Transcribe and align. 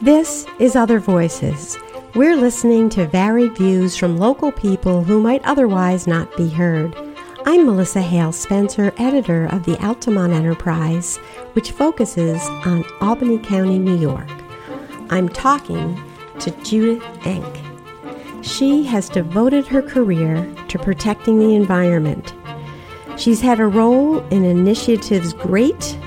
This 0.00 0.46
is 0.58 0.76
Other 0.76 0.98
Voices. 0.98 1.76
We're 2.14 2.36
listening 2.36 2.88
to 2.90 3.06
varied 3.06 3.56
views 3.56 3.96
from 3.96 4.16
local 4.16 4.50
people 4.52 5.04
who 5.04 5.20
might 5.20 5.44
otherwise 5.44 6.06
not 6.06 6.34
be 6.36 6.48
heard. 6.48 6.96
I'm 7.44 7.66
Melissa 7.66 8.00
Hale 8.00 8.32
Spencer, 8.32 8.94
editor 8.98 9.46
of 9.46 9.64
the 9.64 9.76
Altamont 9.84 10.32
Enterprise, 10.32 11.18
which 11.52 11.72
focuses 11.72 12.40
on 12.64 12.84
Albany 13.00 13.38
County, 13.38 13.78
New 13.78 13.96
York. 13.96 14.30
I'm 15.10 15.28
talking 15.28 16.00
to 16.38 16.50
Judith 16.62 17.02
Enck. 17.24 18.44
She 18.44 18.84
has 18.84 19.08
devoted 19.08 19.66
her 19.66 19.82
career 19.82 20.50
to 20.68 20.78
protecting 20.78 21.38
the 21.38 21.54
environment. 21.54 22.32
She's 23.16 23.40
had 23.40 23.60
a 23.60 23.66
role 23.66 24.20
in 24.28 24.44
initiatives 24.44 25.32
GREAT. 25.32 25.98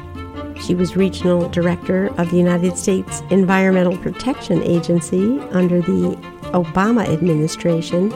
She 0.62 0.76
was 0.76 0.96
regional 0.96 1.50
director 1.50 2.08
of 2.18 2.32
the 2.32 2.38
United 2.38 2.78
States 2.78 3.22
Environmental 3.30 3.98
Protection 3.98 4.62
Agency 4.64 5.40
under 5.52 5.82
the 5.82 6.18
Obama 6.54 7.08
administration, 7.08 8.14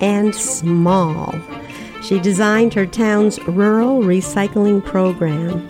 and 0.00 0.34
SMALL. 0.34 1.38
She 2.02 2.18
designed 2.18 2.74
her 2.74 2.86
town's 2.86 3.38
rural 3.46 4.00
recycling 4.00 4.84
program. 4.84 5.68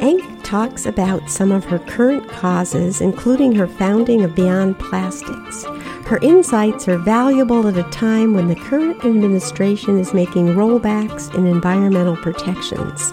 Enck 0.00 0.42
talks 0.42 0.84
about 0.86 1.30
some 1.30 1.50
of 1.50 1.64
her 1.64 1.78
current 1.78 2.28
causes, 2.28 3.00
including 3.00 3.54
her 3.54 3.66
founding 3.66 4.22
of 4.22 4.34
Beyond 4.34 4.78
Plastics. 4.78 5.64
Her 6.06 6.18
insights 6.18 6.86
are 6.88 6.98
valuable 6.98 7.66
at 7.66 7.76
a 7.76 7.90
time 7.90 8.34
when 8.34 8.48
the 8.48 8.54
current 8.54 9.04
administration 9.04 9.98
is 9.98 10.14
making 10.14 10.48
rollbacks 10.48 11.34
in 11.34 11.46
environmental 11.46 12.16
protections, 12.16 13.12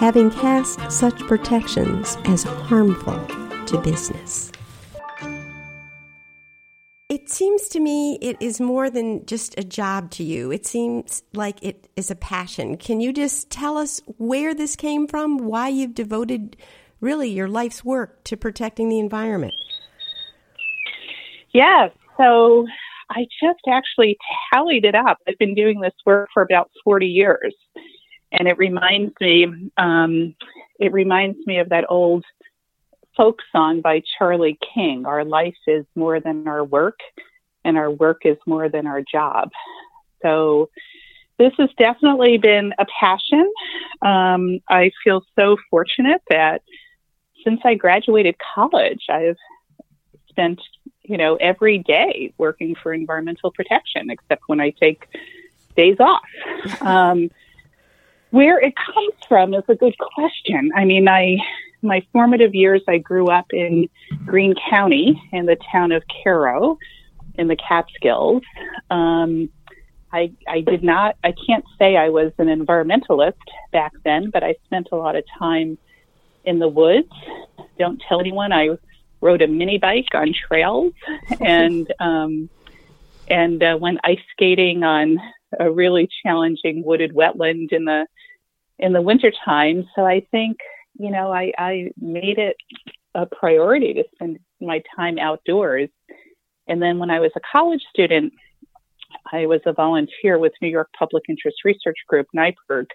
having 0.00 0.30
cast 0.30 0.80
such 0.90 1.18
protections 1.26 2.16
as 2.24 2.42
harmful 2.42 3.20
to 3.66 3.78
business. 3.82 4.50
It 7.10 7.28
seems 7.28 7.68
to 7.68 7.80
me 7.80 8.16
it 8.22 8.38
is 8.40 8.62
more 8.62 8.88
than 8.88 9.26
just 9.26 9.58
a 9.58 9.62
job 9.62 10.10
to 10.12 10.24
you. 10.24 10.50
It 10.50 10.64
seems 10.64 11.22
like 11.34 11.62
it 11.62 11.90
is 11.96 12.10
a 12.10 12.14
passion. 12.14 12.78
Can 12.78 13.02
you 13.02 13.12
just 13.12 13.50
tell 13.50 13.76
us 13.76 14.00
where 14.16 14.54
this 14.54 14.74
came 14.74 15.06
from, 15.06 15.36
why 15.36 15.68
you've 15.68 15.94
devoted 15.94 16.56
really 17.02 17.28
your 17.28 17.48
life's 17.48 17.84
work 17.84 18.24
to 18.24 18.38
protecting 18.38 18.88
the 18.88 19.00
environment? 19.00 19.52
Yes. 21.52 21.90
So 22.16 22.66
I 23.10 23.26
just 23.42 23.60
actually 23.68 24.16
tallied 24.50 24.86
it 24.86 24.94
up. 24.94 25.18
I've 25.28 25.36
been 25.38 25.54
doing 25.54 25.80
this 25.80 25.92
work 26.06 26.30
for 26.32 26.42
about 26.42 26.70
40 26.84 27.04
years. 27.04 27.54
And 28.32 28.48
it 28.48 28.58
reminds 28.58 29.14
me, 29.20 29.70
um, 29.76 30.34
it 30.78 30.92
reminds 30.92 31.44
me 31.46 31.58
of 31.58 31.70
that 31.70 31.86
old 31.88 32.24
folk 33.16 33.40
song 33.52 33.80
by 33.80 34.02
Charlie 34.18 34.58
King. 34.74 35.04
Our 35.06 35.24
life 35.24 35.56
is 35.66 35.84
more 35.94 36.20
than 36.20 36.46
our 36.46 36.64
work, 36.64 37.00
and 37.64 37.76
our 37.76 37.90
work 37.90 38.22
is 38.24 38.38
more 38.46 38.68
than 38.68 38.86
our 38.86 39.02
job. 39.02 39.50
So 40.22 40.70
this 41.38 41.52
has 41.58 41.70
definitely 41.78 42.38
been 42.38 42.72
a 42.78 42.86
passion. 42.98 43.50
Um, 44.02 44.60
I 44.68 44.92
feel 45.02 45.24
so 45.38 45.56
fortunate 45.70 46.22
that 46.30 46.62
since 47.44 47.60
I 47.64 47.74
graduated 47.74 48.36
college, 48.54 49.06
I've 49.08 49.38
spent 50.28 50.60
you 51.10 51.16
know, 51.16 51.34
every 51.36 51.78
day 51.78 52.32
working 52.38 52.76
for 52.80 52.94
environmental 52.94 53.50
protection, 53.50 54.10
except 54.10 54.42
when 54.46 54.60
I 54.60 54.70
take 54.70 55.08
days 55.76 55.96
off. 55.98 56.22
Um, 56.80 57.30
where 58.30 58.58
it 58.58 58.74
comes 58.76 59.14
from 59.28 59.54
is 59.54 59.64
a 59.68 59.74
good 59.74 59.96
question. 59.98 60.70
I 60.76 60.84
mean, 60.84 61.08
I 61.08 61.36
my 61.82 62.02
formative 62.12 62.54
years, 62.54 62.82
I 62.88 62.98
grew 62.98 63.28
up 63.28 63.46
in 63.52 63.88
Greene 64.26 64.54
County 64.68 65.20
in 65.32 65.46
the 65.46 65.56
town 65.72 65.92
of 65.92 66.02
Cairo 66.22 66.78
in 67.36 67.48
the 67.48 67.56
Catskills. 67.56 68.42
Um, 68.90 69.48
I, 70.12 70.32
I 70.48 70.60
did 70.60 70.82
not, 70.82 71.16
I 71.22 71.32
can't 71.46 71.64
say 71.78 71.96
I 71.96 72.08
was 72.08 72.32
an 72.38 72.48
environmentalist 72.48 73.34
back 73.72 73.92
then, 74.04 74.30
but 74.30 74.42
I 74.42 74.56
spent 74.64 74.88
a 74.92 74.96
lot 74.96 75.16
of 75.16 75.24
time 75.38 75.78
in 76.44 76.58
the 76.58 76.68
woods. 76.68 77.12
Don't 77.78 78.02
tell 78.08 78.20
anyone 78.20 78.52
I 78.52 78.70
rode 79.20 79.42
a 79.42 79.46
mini 79.46 79.78
bike 79.78 80.08
on 80.14 80.34
trails 80.34 80.92
and 81.40 81.92
um, 82.00 82.48
and 83.28 83.62
uh, 83.62 83.78
went 83.80 84.00
ice 84.02 84.18
skating 84.32 84.82
on 84.82 85.18
a 85.58 85.70
really 85.70 86.08
challenging 86.22 86.82
wooded 86.84 87.14
wetland 87.14 87.72
in 87.72 87.84
the 87.84 88.06
in 88.80 88.92
the 88.92 89.02
wintertime. 89.02 89.86
So 89.94 90.04
I 90.04 90.26
think 90.30 90.58
you 90.98 91.10
know 91.10 91.32
I, 91.32 91.52
I 91.58 91.90
made 92.00 92.38
it 92.38 92.56
a 93.14 93.26
priority 93.26 93.94
to 93.94 94.04
spend 94.14 94.38
my 94.60 94.82
time 94.96 95.18
outdoors. 95.18 95.88
And 96.68 96.80
then 96.80 96.98
when 96.98 97.10
I 97.10 97.20
was 97.20 97.32
a 97.36 97.40
college 97.52 97.82
student, 97.92 98.32
I 99.32 99.46
was 99.46 99.60
a 99.66 99.72
volunteer 99.72 100.38
with 100.38 100.52
New 100.62 100.68
York 100.68 100.88
Public 100.96 101.24
Interest 101.28 101.56
Research 101.64 101.96
Group, 102.08 102.28
NYPIRG, 102.34 102.86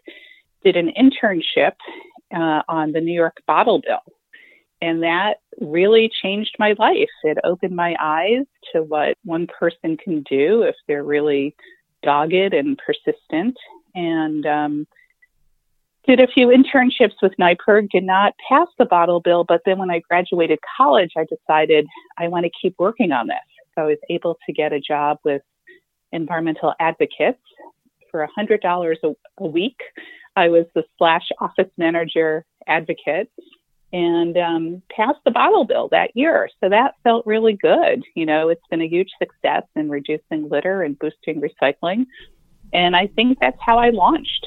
did 0.64 0.76
an 0.78 0.92
internship 0.98 1.74
uh, 2.34 2.62
on 2.70 2.92
the 2.92 3.02
New 3.02 3.14
York 3.14 3.38
bottle 3.48 3.82
bill. 3.82 4.00
And 4.82 5.04
that 5.04 5.36
really 5.60 6.12
changed 6.22 6.56
my 6.60 6.76
life. 6.78 7.10
It 7.24 7.38
opened 7.44 7.76
my 7.76 7.96
eyes 8.00 8.46
to 8.74 8.84
what 8.84 9.18
one 9.24 9.48
person 9.48 9.98
can 9.98 10.22
do 10.30 10.64
if 10.64 10.76
they're 10.88 11.04
really 11.04 11.56
dogged 12.04 12.54
and 12.54 12.78
persistent. 12.78 13.58
And 13.94 14.46
um, 14.46 14.88
did 16.08 16.20
a 16.20 16.28
few 16.28 16.48
internships 16.48 17.16
with 17.22 17.34
NYPIRG, 17.40 17.90
did 17.92 18.04
not 18.04 18.34
pass 18.48 18.68
the 18.78 18.86
bottle 18.86 19.20
bill, 19.20 19.44
but 19.44 19.62
then 19.66 19.78
when 19.78 19.92
I 19.92 20.00
graduated 20.00 20.60
college, 20.78 21.12
I 21.18 21.26
decided 21.26 21.88
I 22.18 22.28
want 22.28 22.46
to 22.46 22.52
keep 22.62 22.76
working 22.80 23.12
on 23.12 23.28
this. 23.28 23.38
So 23.76 23.84
I 23.84 23.86
was 23.86 23.98
able 24.10 24.38
to 24.46 24.54
get 24.54 24.74
a 24.74 24.80
job 24.80 25.20
with 25.24 25.42
environmental 26.12 26.74
advocates 26.80 27.42
for 28.12 28.28
$100 28.38 28.96
a, 29.04 29.44
a 29.44 29.48
week. 29.48 29.78
I 30.36 30.50
was 30.50 30.66
the 30.76 30.84
slash 30.98 31.28
office 31.40 31.72
manager 31.78 32.46
advocate 32.68 33.30
and 33.94 34.38
um, 34.38 34.82
passed 34.96 35.20
the 35.24 35.32
bottle 35.32 35.64
bill 35.64 35.88
that 35.90 36.12
year. 36.16 36.50
So 36.62 36.70
that 36.70 36.96
felt 37.04 37.26
really 37.26 37.54
good. 37.54 38.04
You 38.16 38.26
know, 38.26 38.50
it's 38.50 38.66
been 38.70 38.82
a 38.82 38.88
huge 38.88 39.10
success 39.20 39.64
in 39.76 39.90
reducing 39.90 40.50
litter 40.50 40.84
and 40.84 40.98
boosting 41.00 41.42
recycling. 41.42 42.06
And 42.74 42.96
I 42.96 43.08
think 43.08 43.38
that's 43.40 43.58
how 43.66 43.78
I 43.78 43.92
launched. 43.92 44.46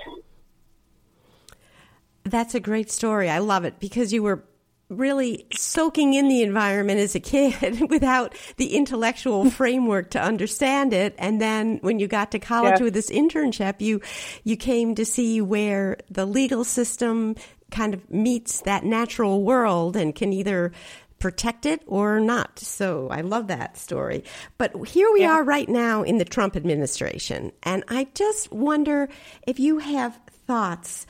That's 2.30 2.54
a 2.54 2.60
great 2.60 2.90
story. 2.90 3.28
I 3.28 3.38
love 3.38 3.64
it 3.64 3.78
because 3.78 4.12
you 4.12 4.22
were 4.22 4.44
really 4.88 5.46
soaking 5.54 6.14
in 6.14 6.28
the 6.28 6.42
environment 6.42 6.98
as 6.98 7.14
a 7.14 7.20
kid 7.20 7.78
without 7.90 8.34
the 8.56 8.74
intellectual 8.74 9.50
framework 9.50 10.10
to 10.10 10.22
understand 10.22 10.94
it 10.94 11.14
and 11.18 11.42
then 11.42 11.76
when 11.82 11.98
you 11.98 12.08
got 12.08 12.30
to 12.30 12.38
college 12.38 12.80
with 12.80 12.94
this 12.94 13.10
internship 13.10 13.82
you 13.82 14.00
you 14.44 14.56
came 14.56 14.94
to 14.94 15.04
see 15.04 15.42
where 15.42 15.98
the 16.08 16.24
legal 16.24 16.64
system 16.64 17.36
kind 17.70 17.92
of 17.92 18.10
meets 18.10 18.62
that 18.62 18.82
natural 18.82 19.42
world 19.42 19.94
and 19.94 20.14
can 20.14 20.32
either 20.32 20.72
protect 21.18 21.66
it 21.66 21.82
or 21.86 22.20
not. 22.20 22.58
So 22.58 23.08
I 23.10 23.22
love 23.22 23.48
that 23.48 23.76
story. 23.76 24.24
But 24.56 24.86
here 24.86 25.10
we 25.12 25.22
yeah. 25.22 25.32
are 25.32 25.44
right 25.44 25.68
now 25.68 26.02
in 26.02 26.18
the 26.18 26.24
Trump 26.24 26.56
administration. 26.56 27.52
And 27.62 27.84
I 27.88 28.08
just 28.14 28.52
wonder 28.52 29.08
if 29.46 29.58
you 29.58 29.78
have 29.78 30.18
thoughts. 30.46 31.06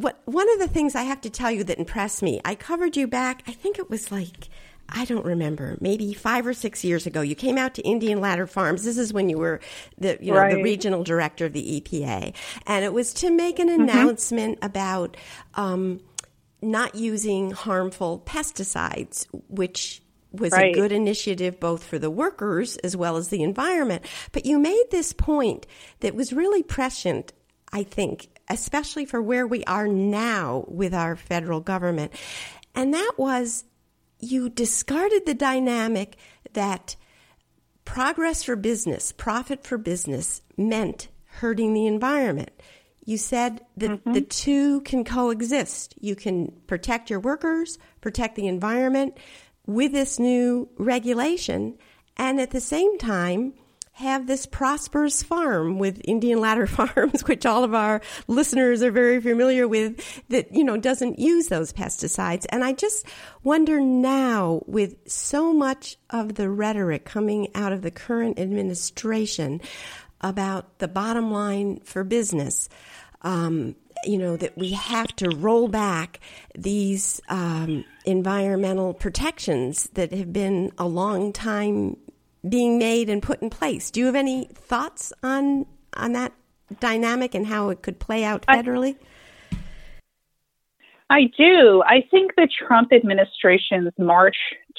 What 0.00 0.20
one 0.24 0.50
of 0.52 0.58
the 0.58 0.68
things 0.68 0.94
I 0.94 1.02
have 1.02 1.20
to 1.22 1.30
tell 1.30 1.50
you 1.50 1.62
that 1.64 1.78
impressed 1.78 2.22
me, 2.22 2.40
I 2.44 2.54
covered 2.54 2.96
you 2.96 3.06
back, 3.06 3.42
I 3.46 3.52
think 3.52 3.78
it 3.78 3.90
was 3.90 4.10
like 4.10 4.48
I 4.92 5.04
don't 5.04 5.24
remember, 5.24 5.76
maybe 5.80 6.12
five 6.14 6.46
or 6.46 6.54
six 6.54 6.82
years 6.82 7.06
ago, 7.06 7.20
you 7.20 7.34
came 7.34 7.56
out 7.56 7.74
to 7.74 7.82
Indian 7.82 8.20
Ladder 8.20 8.46
Farms. 8.46 8.82
This 8.82 8.98
is 8.98 9.12
when 9.12 9.30
you 9.30 9.38
were 9.38 9.60
the, 9.98 10.18
you 10.20 10.32
know, 10.32 10.38
right. 10.38 10.56
the 10.56 10.62
regional 10.62 11.04
director 11.04 11.46
of 11.46 11.52
the 11.52 11.80
EPA. 11.80 12.34
And 12.66 12.84
it 12.84 12.92
was 12.92 13.12
to 13.14 13.30
make 13.30 13.58
an 13.58 13.68
mm-hmm. 13.68 13.82
announcement 13.82 14.58
about, 14.62 15.16
um, 15.54 16.00
not 16.62 16.94
using 16.94 17.52
harmful 17.52 18.22
pesticides, 18.26 19.26
which 19.48 20.02
was 20.32 20.52
right. 20.52 20.74
a 20.74 20.78
good 20.78 20.92
initiative 20.92 21.58
both 21.58 21.84
for 21.84 21.98
the 21.98 22.10
workers 22.10 22.76
as 22.78 22.96
well 22.96 23.16
as 23.16 23.28
the 23.28 23.42
environment. 23.42 24.04
But 24.32 24.44
you 24.44 24.58
made 24.58 24.84
this 24.90 25.12
point 25.12 25.66
that 26.00 26.14
was 26.14 26.32
really 26.32 26.62
prescient, 26.62 27.32
I 27.72 27.82
think, 27.82 28.28
especially 28.50 29.06
for 29.06 29.22
where 29.22 29.46
we 29.46 29.64
are 29.64 29.88
now 29.88 30.64
with 30.68 30.92
our 30.92 31.16
federal 31.16 31.60
government. 31.60 32.12
And 32.74 32.92
that 32.92 33.12
was 33.16 33.64
you 34.18 34.50
discarded 34.50 35.24
the 35.24 35.34
dynamic 35.34 36.16
that 36.52 36.96
progress 37.84 38.42
for 38.42 38.56
business, 38.56 39.12
profit 39.12 39.64
for 39.64 39.78
business 39.78 40.42
meant 40.56 41.08
hurting 41.24 41.72
the 41.72 41.86
environment. 41.86 42.50
You 43.04 43.16
said 43.16 43.62
that 43.78 43.90
mm-hmm. 43.90 44.12
the 44.12 44.20
two 44.20 44.82
can 44.82 45.04
coexist. 45.04 45.94
You 46.00 46.14
can 46.14 46.52
protect 46.66 47.08
your 47.08 47.20
workers, 47.20 47.78
protect 48.00 48.36
the 48.36 48.46
environment 48.46 49.16
with 49.66 49.92
this 49.92 50.18
new 50.18 50.68
regulation, 50.76 51.78
and 52.16 52.40
at 52.40 52.50
the 52.50 52.60
same 52.60 52.98
time, 52.98 53.54
have 53.92 54.26
this 54.26 54.46
prosperous 54.46 55.22
farm 55.22 55.78
with 55.78 56.00
Indian 56.04 56.40
Ladder 56.40 56.66
Farms, 56.66 57.22
which 57.22 57.44
all 57.44 57.64
of 57.64 57.74
our 57.74 58.00
listeners 58.28 58.82
are 58.82 58.90
very 58.90 59.20
familiar 59.20 59.68
with, 59.68 60.00
that, 60.28 60.54
you 60.54 60.64
know, 60.64 60.76
doesn't 60.76 61.18
use 61.18 61.48
those 61.48 61.72
pesticides. 61.72 62.46
And 62.50 62.64
I 62.64 62.72
just 62.72 63.06
wonder 63.42 63.80
now, 63.80 64.62
with 64.66 64.96
so 65.08 65.52
much 65.52 65.96
of 66.08 66.34
the 66.34 66.48
rhetoric 66.48 67.04
coming 67.04 67.48
out 67.54 67.72
of 67.72 67.82
the 67.82 67.90
current 67.90 68.38
administration 68.38 69.60
about 70.20 70.78
the 70.78 70.88
bottom 70.88 71.30
line 71.30 71.80
for 71.80 72.04
business, 72.04 72.68
um, 73.22 73.74
you 74.04 74.16
know, 74.16 74.36
that 74.36 74.56
we 74.56 74.72
have 74.72 75.08
to 75.16 75.28
roll 75.36 75.68
back 75.68 76.20
these 76.54 77.20
um, 77.28 77.84
environmental 78.06 78.94
protections 78.94 79.84
that 79.94 80.12
have 80.12 80.32
been 80.32 80.72
a 80.78 80.86
long 80.86 81.32
time 81.32 81.96
being 82.48 82.78
made 82.78 83.10
and 83.10 83.22
put 83.22 83.42
in 83.42 83.50
place. 83.50 83.90
Do 83.90 84.00
you 84.00 84.06
have 84.06 84.16
any 84.16 84.48
thoughts 84.54 85.12
on 85.22 85.66
on 85.94 86.12
that 86.12 86.32
dynamic 86.78 87.34
and 87.34 87.46
how 87.46 87.70
it 87.70 87.82
could 87.82 87.98
play 87.98 88.24
out 88.24 88.46
federally? 88.46 88.96
I, 89.50 91.16
I 91.16 91.24
do. 91.36 91.82
I 91.84 92.04
think 92.10 92.36
the 92.36 92.48
Trump 92.66 92.92
administration's 92.92 93.92
march 93.98 94.36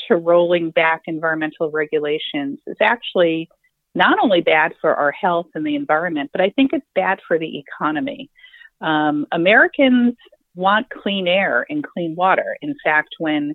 to 0.07 0.15
rolling 0.15 0.71
back 0.71 1.01
environmental 1.05 1.69
regulations 1.69 2.59
is 2.65 2.77
actually 2.81 3.49
not 3.93 4.17
only 4.23 4.39
bad 4.39 4.73
for 4.79 4.95
our 4.95 5.11
health 5.11 5.47
and 5.53 5.65
the 5.65 5.75
environment, 5.75 6.29
but 6.31 6.39
I 6.41 6.49
think 6.51 6.71
it's 6.71 6.85
bad 6.95 7.19
for 7.27 7.37
the 7.37 7.59
economy. 7.59 8.29
Um, 8.79 9.27
Americans 9.31 10.15
want 10.55 10.89
clean 10.89 11.27
air 11.27 11.65
and 11.69 11.83
clean 11.83 12.15
water. 12.15 12.57
In 12.61 12.75
fact, 12.83 13.09
when 13.19 13.53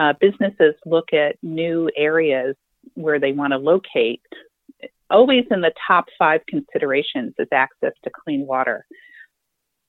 uh, 0.00 0.14
businesses 0.20 0.74
look 0.84 1.12
at 1.12 1.36
new 1.42 1.90
areas 1.96 2.56
where 2.94 3.18
they 3.18 3.32
want 3.32 3.52
to 3.52 3.58
locate, 3.58 4.22
always 5.10 5.44
in 5.50 5.60
the 5.60 5.72
top 5.86 6.06
five 6.18 6.40
considerations 6.48 7.34
is 7.38 7.48
access 7.52 7.92
to 8.04 8.10
clean 8.24 8.46
water. 8.46 8.84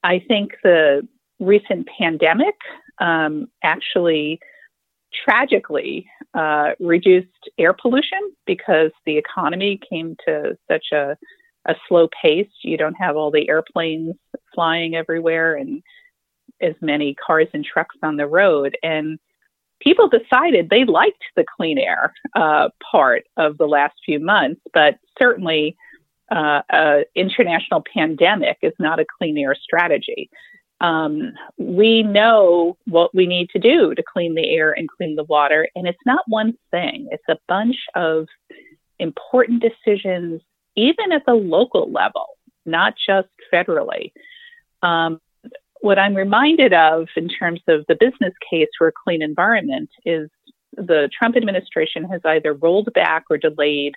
I 0.02 0.22
think 0.26 0.52
the 0.62 1.06
recent 1.38 1.88
pandemic 1.98 2.54
um, 3.00 3.48
actually 3.62 4.40
tragically 5.24 6.06
uh, 6.34 6.70
reduced 6.78 7.50
air 7.58 7.72
pollution 7.72 8.20
because 8.46 8.90
the 9.04 9.16
economy 9.16 9.80
came 9.90 10.16
to 10.26 10.56
such 10.70 10.86
a, 10.92 11.16
a 11.66 11.74
slow 11.88 12.08
pace. 12.22 12.48
You 12.62 12.76
don't 12.76 12.94
have 12.94 13.16
all 13.16 13.30
the 13.30 13.48
airplanes 13.48 14.14
flying 14.54 14.94
everywhere 14.94 15.56
and 15.56 15.82
as 16.62 16.74
many 16.80 17.14
cars 17.14 17.48
and 17.52 17.64
trucks 17.64 17.96
on 18.02 18.16
the 18.16 18.26
road. 18.26 18.76
And 18.82 19.18
people 19.80 20.08
decided 20.08 20.68
they 20.68 20.84
liked 20.84 21.22
the 21.36 21.44
clean 21.56 21.78
air 21.78 22.12
uh, 22.34 22.68
part 22.90 23.24
of 23.36 23.58
the 23.58 23.66
last 23.66 23.94
few 24.04 24.20
months, 24.20 24.60
but 24.72 24.98
certainly 25.18 25.76
uh, 26.30 26.62
an 26.70 27.04
international 27.14 27.82
pandemic 27.92 28.58
is 28.62 28.72
not 28.78 29.00
a 29.00 29.06
clean 29.18 29.36
air 29.38 29.54
strategy. 29.54 30.30
Um, 30.80 31.32
we 31.58 32.02
know 32.02 32.78
what 32.86 33.14
we 33.14 33.26
need 33.26 33.50
to 33.50 33.58
do 33.58 33.94
to 33.94 34.02
clean 34.02 34.34
the 34.34 34.48
air 34.48 34.72
and 34.72 34.88
clean 34.88 35.16
the 35.16 35.24
water, 35.24 35.68
and 35.74 35.86
it's 35.86 35.98
not 36.06 36.24
one 36.26 36.54
thing, 36.70 37.08
it's 37.10 37.28
a 37.28 37.36
bunch 37.48 37.76
of 37.94 38.26
important 38.98 39.62
decisions, 39.62 40.40
even 40.76 41.12
at 41.12 41.26
the 41.26 41.34
local 41.34 41.90
level, 41.90 42.26
not 42.64 42.94
just 43.06 43.28
federally. 43.52 44.12
Um, 44.82 45.20
what 45.80 45.98
I'm 45.98 46.14
reminded 46.14 46.72
of 46.72 47.08
in 47.16 47.28
terms 47.28 47.60
of 47.68 47.84
the 47.88 47.96
business 47.98 48.34
case 48.48 48.68
for 48.76 48.88
a 48.88 48.92
clean 48.92 49.22
environment 49.22 49.90
is 50.04 50.28
the 50.76 51.08
Trump 51.16 51.36
administration 51.36 52.04
has 52.04 52.20
either 52.24 52.54
rolled 52.54 52.92
back 52.94 53.24
or 53.30 53.38
delayed 53.38 53.94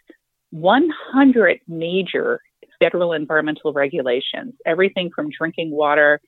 100 0.52 1.60
major 1.68 2.40
federal 2.80 3.14
environmental 3.14 3.74
regulations, 3.74 4.54
everything 4.66 5.10
from 5.16 5.30
drinking 5.30 5.72
water 5.72 6.20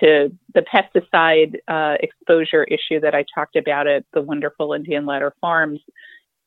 to 0.00 0.30
the 0.54 0.62
pesticide 0.62 1.56
uh, 1.68 1.96
exposure 2.00 2.64
issue 2.64 3.00
that 3.00 3.14
I 3.14 3.24
talked 3.34 3.56
about 3.56 3.86
at 3.86 4.04
the 4.12 4.20
wonderful 4.20 4.72
Indian 4.72 5.06
Ladder 5.06 5.34
Farms, 5.40 5.80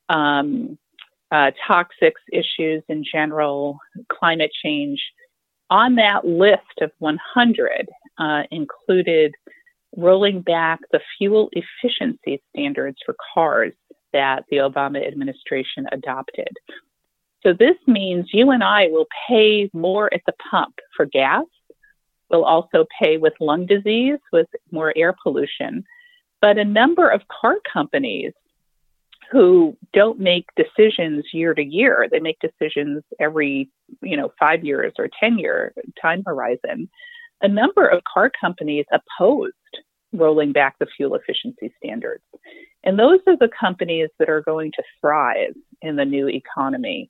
um, 0.09 0.77
uh, 1.31 1.51
toxics 1.67 2.21
issues 2.31 2.83
in 2.87 3.03
general, 3.03 3.79
climate 4.09 4.51
change. 4.63 5.01
On 5.69 5.95
that 5.95 6.25
list 6.25 6.81
of 6.81 6.91
100 6.99 7.87
uh, 8.17 8.43
included 8.51 9.33
rolling 9.95 10.41
back 10.41 10.79
the 10.91 11.01
fuel 11.17 11.49
efficiency 11.51 12.41
standards 12.49 12.97
for 13.05 13.15
cars 13.33 13.73
that 14.13 14.43
the 14.49 14.57
Obama 14.57 15.05
administration 15.05 15.87
adopted. 15.91 16.49
So 17.43 17.53
this 17.53 17.75
means 17.87 18.27
you 18.31 18.51
and 18.51 18.63
I 18.63 18.87
will 18.87 19.07
pay 19.27 19.69
more 19.73 20.13
at 20.13 20.21
the 20.25 20.33
pump 20.49 20.75
for 20.95 21.05
gas. 21.05 21.45
We'll 22.29 22.45
also 22.45 22.85
pay 23.01 23.17
with 23.17 23.33
lung 23.39 23.65
disease, 23.65 24.19
with 24.31 24.47
more 24.71 24.93
air 24.95 25.15
pollution. 25.23 25.83
But 26.39 26.57
a 26.57 26.65
number 26.65 27.09
of 27.09 27.21
car 27.27 27.57
companies 27.71 28.33
who 29.31 29.77
don't 29.93 30.19
make 30.19 30.45
decisions 30.55 31.25
year 31.33 31.53
to 31.53 31.63
year, 31.63 32.07
they 32.11 32.19
make 32.19 32.37
decisions 32.39 33.03
every, 33.19 33.69
you 34.01 34.17
know, 34.17 34.31
five 34.39 34.63
years 34.63 34.93
or 34.97 35.09
10 35.19 35.39
year 35.39 35.73
time 36.01 36.23
horizon 36.25 36.89
a 37.41 37.47
number 37.47 37.87
of 37.87 38.03
car 38.03 38.31
companies 38.39 38.85
opposed 38.91 39.53
rolling 40.13 40.51
back 40.51 40.77
the 40.79 40.87
fuel 40.97 41.15
efficiency 41.15 41.73
standards. 41.77 42.23
And 42.83 42.99
those 42.99 43.19
are 43.27 43.37
the 43.37 43.49
companies 43.57 44.09
that 44.19 44.29
are 44.29 44.41
going 44.41 44.71
to 44.73 44.83
thrive 44.99 45.53
in 45.81 45.95
the 45.95 46.05
new 46.05 46.27
economy. 46.27 47.09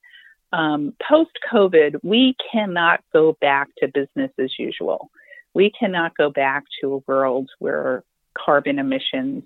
Um, 0.53 0.93
Post 1.07 1.31
COVID, 1.51 1.95
we 2.03 2.35
cannot 2.51 3.01
go 3.13 3.37
back 3.41 3.69
to 3.77 3.87
business 3.87 4.31
as 4.37 4.51
usual. 4.59 5.09
We 5.53 5.71
cannot 5.71 6.15
go 6.17 6.29
back 6.29 6.63
to 6.81 6.93
a 6.93 7.11
world 7.11 7.49
where 7.59 8.03
carbon 8.37 8.79
emissions 8.79 9.43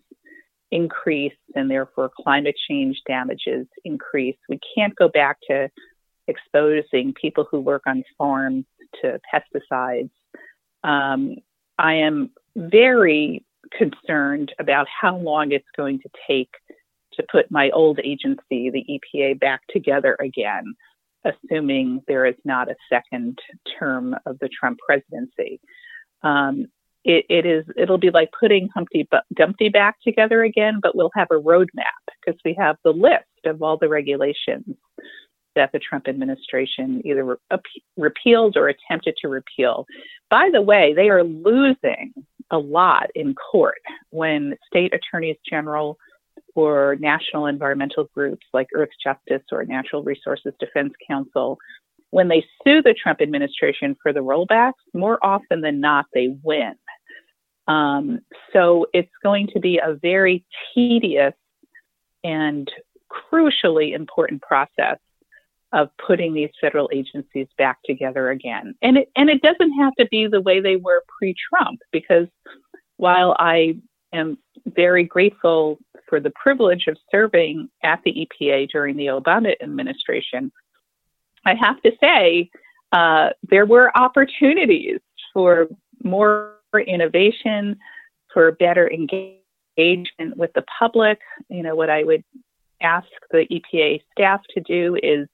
increase 0.72 1.34
and 1.56 1.70
therefore 1.70 2.12
climate 2.24 2.56
change 2.68 3.02
damages 3.08 3.68
increase. 3.84 4.38
We 4.50 4.60
can't 4.76 4.96
go 4.96 5.08
back 5.08 5.38
to 5.50 5.70
exposing 6.28 7.14
people 7.14 7.48
who 7.50 7.60
work 7.60 7.84
on 7.86 8.04
farms 8.18 8.66
to 9.02 9.20
pesticides 9.32 10.10
um, 10.86 11.38
I 11.80 11.96
am 11.96 12.30
very 12.56 13.44
concerned 13.72 14.54
about 14.60 14.88
how 14.88 15.18
long 15.18 15.52
it's 15.52 15.66
going 15.76 16.00
to 16.00 16.10
take 16.28 16.52
to 17.14 17.26
put 17.32 17.50
my 17.50 17.70
old 17.72 18.00
agency, 18.04 18.70
the 18.70 18.86
EPA, 18.90 19.40
back 19.40 19.62
together 19.70 20.16
again, 20.20 20.76
assuming 21.24 22.02
there 22.08 22.26
is 22.26 22.36
not 22.46 22.70
a 22.70 22.76
second 22.90 23.40
term 23.80 24.16
of 24.26 24.38
the 24.40 24.50
Trump 24.50 24.78
presidency. 24.86 25.60
Um, 26.22 26.68
it, 27.04 27.26
it 27.30 27.46
is 27.46 27.66
it'll 27.78 27.98
be 27.98 28.12
like 28.12 28.30
putting 28.40 28.70
Humpty 28.70 29.08
Dumpty 29.34 29.70
back 29.70 29.98
together 30.04 30.44
again, 30.44 30.80
but 30.82 30.96
we'll 30.96 31.12
have 31.16 31.28
a 31.32 31.42
roadmap 31.42 32.04
because 32.24 32.40
we 32.46 32.56
have 32.60 32.78
the 32.84 32.94
list 32.94 33.26
of 33.46 33.62
all 33.62 33.78
the 33.78 33.90
regulations 33.90 34.76
that 35.56 35.72
the 35.72 35.80
Trump 35.80 36.08
administration 36.08 37.02
either 37.06 37.24
re- 37.24 37.58
repealed 37.98 38.58
or 38.58 38.68
attempted 38.68 39.16
to 39.22 39.28
repeal. 39.28 39.86
By 40.30 40.50
the 40.52 40.62
way, 40.62 40.94
they 40.94 41.10
are 41.10 41.24
losing 41.24 42.14
a 42.52 42.58
lot 42.58 43.10
in 43.16 43.34
court 43.36 43.82
when 44.12 44.56
state 44.68 44.94
attorneys 44.94 45.38
general 45.50 45.98
or 46.56 46.96
national 47.00 47.48
environmental 47.48 48.10
groups 48.14 48.46
like 48.54 48.68
Earth 48.74 48.90
Justice 49.04 49.44
or 49.52 49.66
Natural 49.66 50.04
Resources 50.04 50.54
Defense 50.60 50.94
Council, 51.08 51.58
when 52.12 52.28
they 52.28 52.46
sue 52.64 52.82
the 52.82 52.94
Trump 52.94 53.22
administration 53.22 53.96
for 54.02 54.14
the 54.14 54.22
rollbacks, 54.22 54.74
more 54.94 55.20
often 55.24 55.62
than 55.62 55.82
not, 55.82 56.06
they 56.14 56.36
win. 56.44 56.76
Um, 57.68 58.20
so 58.54 58.86
it's 58.94 59.12
going 59.24 59.48
to 59.54 59.60
be 59.60 59.80
a 59.84 59.96
very 59.96 60.46
tedious 60.74 61.34
and 62.24 62.72
crucially 63.12 63.94
important 63.94 64.42
process 64.42 64.98
of 65.76 65.90
putting 65.98 66.34
these 66.34 66.50
federal 66.60 66.90
agencies 66.94 67.48
back 67.58 67.78
together 67.86 68.30
again. 68.32 68.74
And 68.82 68.98
it, 68.98 69.12
and 69.16 69.30
it 69.30 69.42
doesn't 69.42 69.74
have 69.74 69.94
to 70.00 70.08
be 70.08 70.26
the 70.26 70.42
way 70.42 70.62
they 70.62 70.78
were 70.78 71.04
pre-Trump 71.20 71.82
because 71.92 72.28
while 72.96 73.36
I 73.38 73.76
am 74.14 74.38
very 74.66 75.04
grateful 75.04 75.78
for 76.08 76.22
the 76.22 76.32
privilege 76.32 76.86
of 76.88 76.98
serving 77.12 77.68
at 77.84 78.00
the 78.06 78.26
EPA 78.26 78.70
during 78.70 78.96
the 78.96 79.08
Obama 79.08 79.54
administration, 79.62 80.50
I 81.46 81.56
have 81.56 81.82
to 81.82 81.92
say 82.00 82.50
uh, 82.94 83.32
there 83.50 83.66
were 83.66 83.96
opportunities 83.98 85.02
for 85.34 85.68
more 86.04 86.54
innovation, 86.88 87.78
for 88.34 88.54
better 88.54 88.90
engagement 88.90 90.38
with 90.38 90.54
the 90.54 90.64
public. 90.80 91.20
You 91.50 91.64
know, 91.64 91.76
what 91.76 91.90
I 91.90 92.04
would 92.06 92.24
ask 92.82 93.08
the 93.32 93.46
EPA 93.52 94.02
staff 94.14 94.40
to 94.54 94.62
do 94.62 94.98
is 95.04 95.28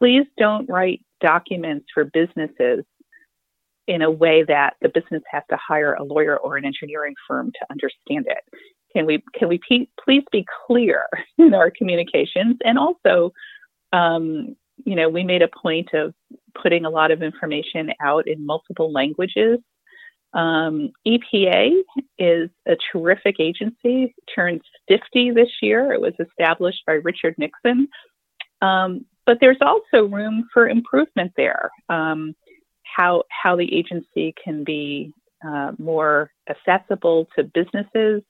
please 0.00 0.26
don't 0.38 0.68
write 0.68 1.04
documents 1.20 1.86
for 1.92 2.04
businesses 2.04 2.84
in 3.86 4.02
a 4.02 4.10
way 4.10 4.44
that 4.44 4.74
the 4.80 4.88
business 4.88 5.22
has 5.30 5.42
to 5.50 5.56
hire 5.56 5.94
a 5.94 6.04
lawyer 6.04 6.36
or 6.38 6.56
an 6.56 6.64
engineering 6.64 7.14
firm 7.28 7.50
to 7.52 7.66
understand 7.70 8.26
it. 8.28 8.38
Can 8.94 9.06
we 9.06 9.22
can 9.34 9.48
we 9.48 9.60
please 10.02 10.24
be 10.32 10.44
clear 10.66 11.06
in 11.38 11.54
our 11.54 11.70
communications 11.70 12.56
and 12.64 12.78
also 12.78 13.32
um, 13.92 14.56
you 14.84 14.94
know, 14.94 15.08
we 15.08 15.24
made 15.24 15.42
a 15.42 15.48
point 15.48 15.88
of 15.94 16.14
putting 16.60 16.84
a 16.84 16.90
lot 16.90 17.10
of 17.10 17.22
information 17.22 17.90
out 18.00 18.26
in 18.26 18.44
multiple 18.44 18.92
languages. 18.92 19.58
Um, 20.32 20.90
EPA 21.06 21.72
is 22.18 22.50
a 22.66 22.76
terrific 22.92 23.36
agency, 23.40 24.14
turns 24.34 24.62
50 24.88 25.32
this 25.32 25.48
year. 25.60 25.92
It 25.92 26.00
was 26.00 26.14
established 26.20 26.82
by 26.86 26.94
Richard 26.94 27.34
Nixon. 27.36 27.88
Um, 28.62 29.04
but 29.26 29.38
there's 29.40 29.58
also 29.60 30.06
room 30.06 30.48
for 30.52 30.68
improvement 30.68 31.32
there. 31.36 31.70
Um, 31.88 32.34
how, 32.82 33.24
how 33.28 33.56
the 33.56 33.72
agency 33.72 34.34
can 34.42 34.64
be 34.64 35.12
uh, 35.46 35.72
more 35.78 36.30
accessible 36.48 37.28
to 37.36 37.44
businesses, 37.44 38.22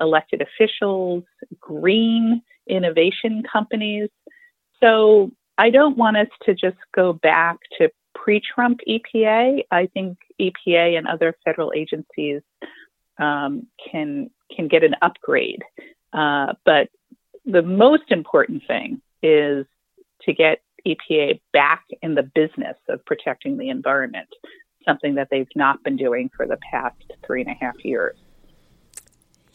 elected 0.00 0.42
officials, 0.42 1.24
green 1.58 2.42
innovation 2.66 3.42
companies. 3.50 4.08
So 4.82 5.30
I 5.58 5.70
don't 5.70 5.96
want 5.96 6.16
us 6.16 6.28
to 6.46 6.54
just 6.54 6.76
go 6.94 7.12
back 7.12 7.58
to 7.78 7.90
pre 8.14 8.40
Trump 8.40 8.80
EPA. 8.88 9.62
I 9.70 9.86
think 9.86 10.18
EPA 10.40 10.98
and 10.98 11.06
other 11.06 11.34
federal 11.44 11.72
agencies 11.74 12.42
um, 13.18 13.66
can, 13.90 14.30
can 14.54 14.68
get 14.68 14.82
an 14.82 14.96
upgrade. 15.02 15.62
Uh, 16.12 16.54
but 16.64 16.88
the 17.44 17.62
most 17.62 18.10
important 18.10 18.62
thing 18.66 19.00
is 19.22 19.66
to 20.24 20.32
get 20.32 20.62
EPA 20.86 21.40
back 21.52 21.84
in 22.02 22.14
the 22.14 22.22
business 22.22 22.76
of 22.88 23.04
protecting 23.04 23.56
the 23.58 23.68
environment, 23.68 24.28
something 24.86 25.14
that 25.14 25.28
they've 25.30 25.48
not 25.54 25.82
been 25.84 25.96
doing 25.96 26.30
for 26.36 26.46
the 26.46 26.58
past 26.70 26.96
three 27.26 27.42
and 27.42 27.50
a 27.50 27.64
half 27.64 27.74
years. 27.84 28.16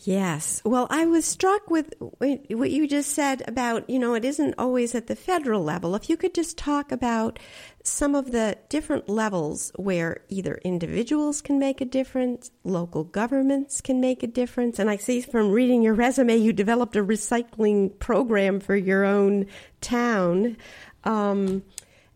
Yes. 0.06 0.62
Well, 0.64 0.86
I 0.92 1.06
was 1.08 1.26
struck 1.26 1.68
with 1.68 1.96
what 2.00 2.70
you 2.70 2.88
just 2.88 3.14
said 3.14 3.42
about, 3.48 3.90
you 3.90 3.98
know, 3.98 4.14
it 4.14 4.24
isn't 4.24 4.54
always 4.60 4.94
at 4.94 5.08
the 5.08 5.16
federal 5.16 5.64
level. 5.64 5.96
If 5.96 6.12
you 6.12 6.16
could 6.16 6.36
just 6.36 6.60
talk 6.60 6.92
about 6.92 7.40
some 7.84 8.14
of 8.14 8.32
the 8.32 8.56
different 8.70 9.10
levels 9.10 9.72
where 9.78 10.22
either 10.30 10.60
individuals 10.64 11.42
can 11.42 11.58
make 11.58 11.82
a 11.82 11.86
difference, 11.86 12.52
local 12.64 13.04
governments 13.04 13.82
can 13.82 14.00
make 14.00 14.22
a 14.22 14.28
difference. 14.28 14.78
And 14.78 14.92
I 14.92 14.98
see 14.98 15.22
from 15.22 15.50
reading 15.50 15.82
your 15.82 15.96
resume, 15.96 16.38
you 16.38 16.54
developed 16.54 16.96
a 16.96 17.04
recycling 17.04 17.98
program 17.98 18.60
for 18.60 18.76
your 18.76 19.06
own 19.06 19.48
town. 19.82 20.58
Um, 21.04 21.64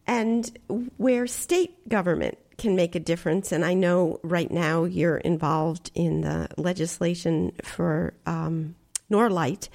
and 0.06 0.56
where 0.98 1.26
state 1.26 1.90
government 1.90 2.38
can 2.60 2.76
make 2.76 2.96
a 2.96 3.00
difference. 3.00 3.52
And 3.52 3.66
I 3.66 3.74
know 3.74 4.20
right 4.24 4.52
now 4.52 4.84
you're 4.84 5.18
involved 5.18 5.92
in 5.96 6.22
the 6.22 6.48
legislation 6.58 7.54
for 7.64 8.14
um, 8.26 8.76
Norlite 9.12 9.70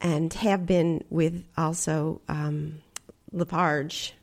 and 0.00 0.32
have 0.34 0.64
been 0.64 1.04
with 1.10 1.44
also 1.58 2.22
um, 2.28 2.80
Lafarge 3.32 4.14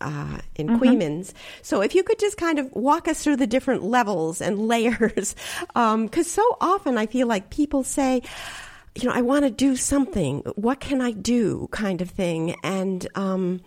uh, 0.00 0.38
in 0.56 0.68
mm-hmm. 0.68 0.78
Queens. 0.78 1.34
So 1.62 1.80
if 1.80 1.94
you 1.94 2.02
could 2.02 2.18
just 2.18 2.36
kind 2.36 2.58
of 2.58 2.70
walk 2.72 3.08
us 3.08 3.22
through 3.22 3.36
the 3.36 3.46
different 3.46 3.82
levels 3.82 4.40
and 4.40 4.58
layers, 4.68 5.34
because 5.58 5.74
um, 5.74 6.08
so 6.10 6.56
often 6.60 6.98
I 6.98 7.06
feel 7.06 7.26
like 7.26 7.50
people 7.50 7.84
say, 7.84 8.22
you 8.94 9.08
know, 9.08 9.14
I 9.14 9.22
want 9.22 9.44
to 9.44 9.50
do 9.50 9.76
something. 9.76 10.40
What 10.56 10.80
can 10.80 11.00
I 11.00 11.12
do? 11.12 11.68
Kind 11.70 12.02
of 12.02 12.10
thing. 12.10 12.56
And, 12.64 13.06
um, 13.14 13.60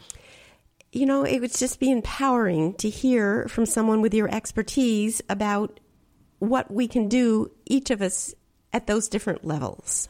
you 0.94 1.08
know, 1.08 1.24
it 1.24 1.40
would 1.40 1.54
just 1.54 1.80
be 1.80 1.92
empowering 1.92 2.76
to 2.76 2.90
hear 2.90 3.48
from 3.48 3.66
someone 3.66 4.02
with 4.02 4.14
your 4.14 4.34
expertise 4.34 5.22
about 5.28 5.80
what 6.38 6.70
we 6.72 6.88
can 6.88 7.10
do, 7.10 7.52
each 7.66 7.90
of 7.90 8.02
us, 8.02 8.34
at 8.72 8.86
those 8.86 9.10
different 9.10 9.44
levels. 9.44 10.08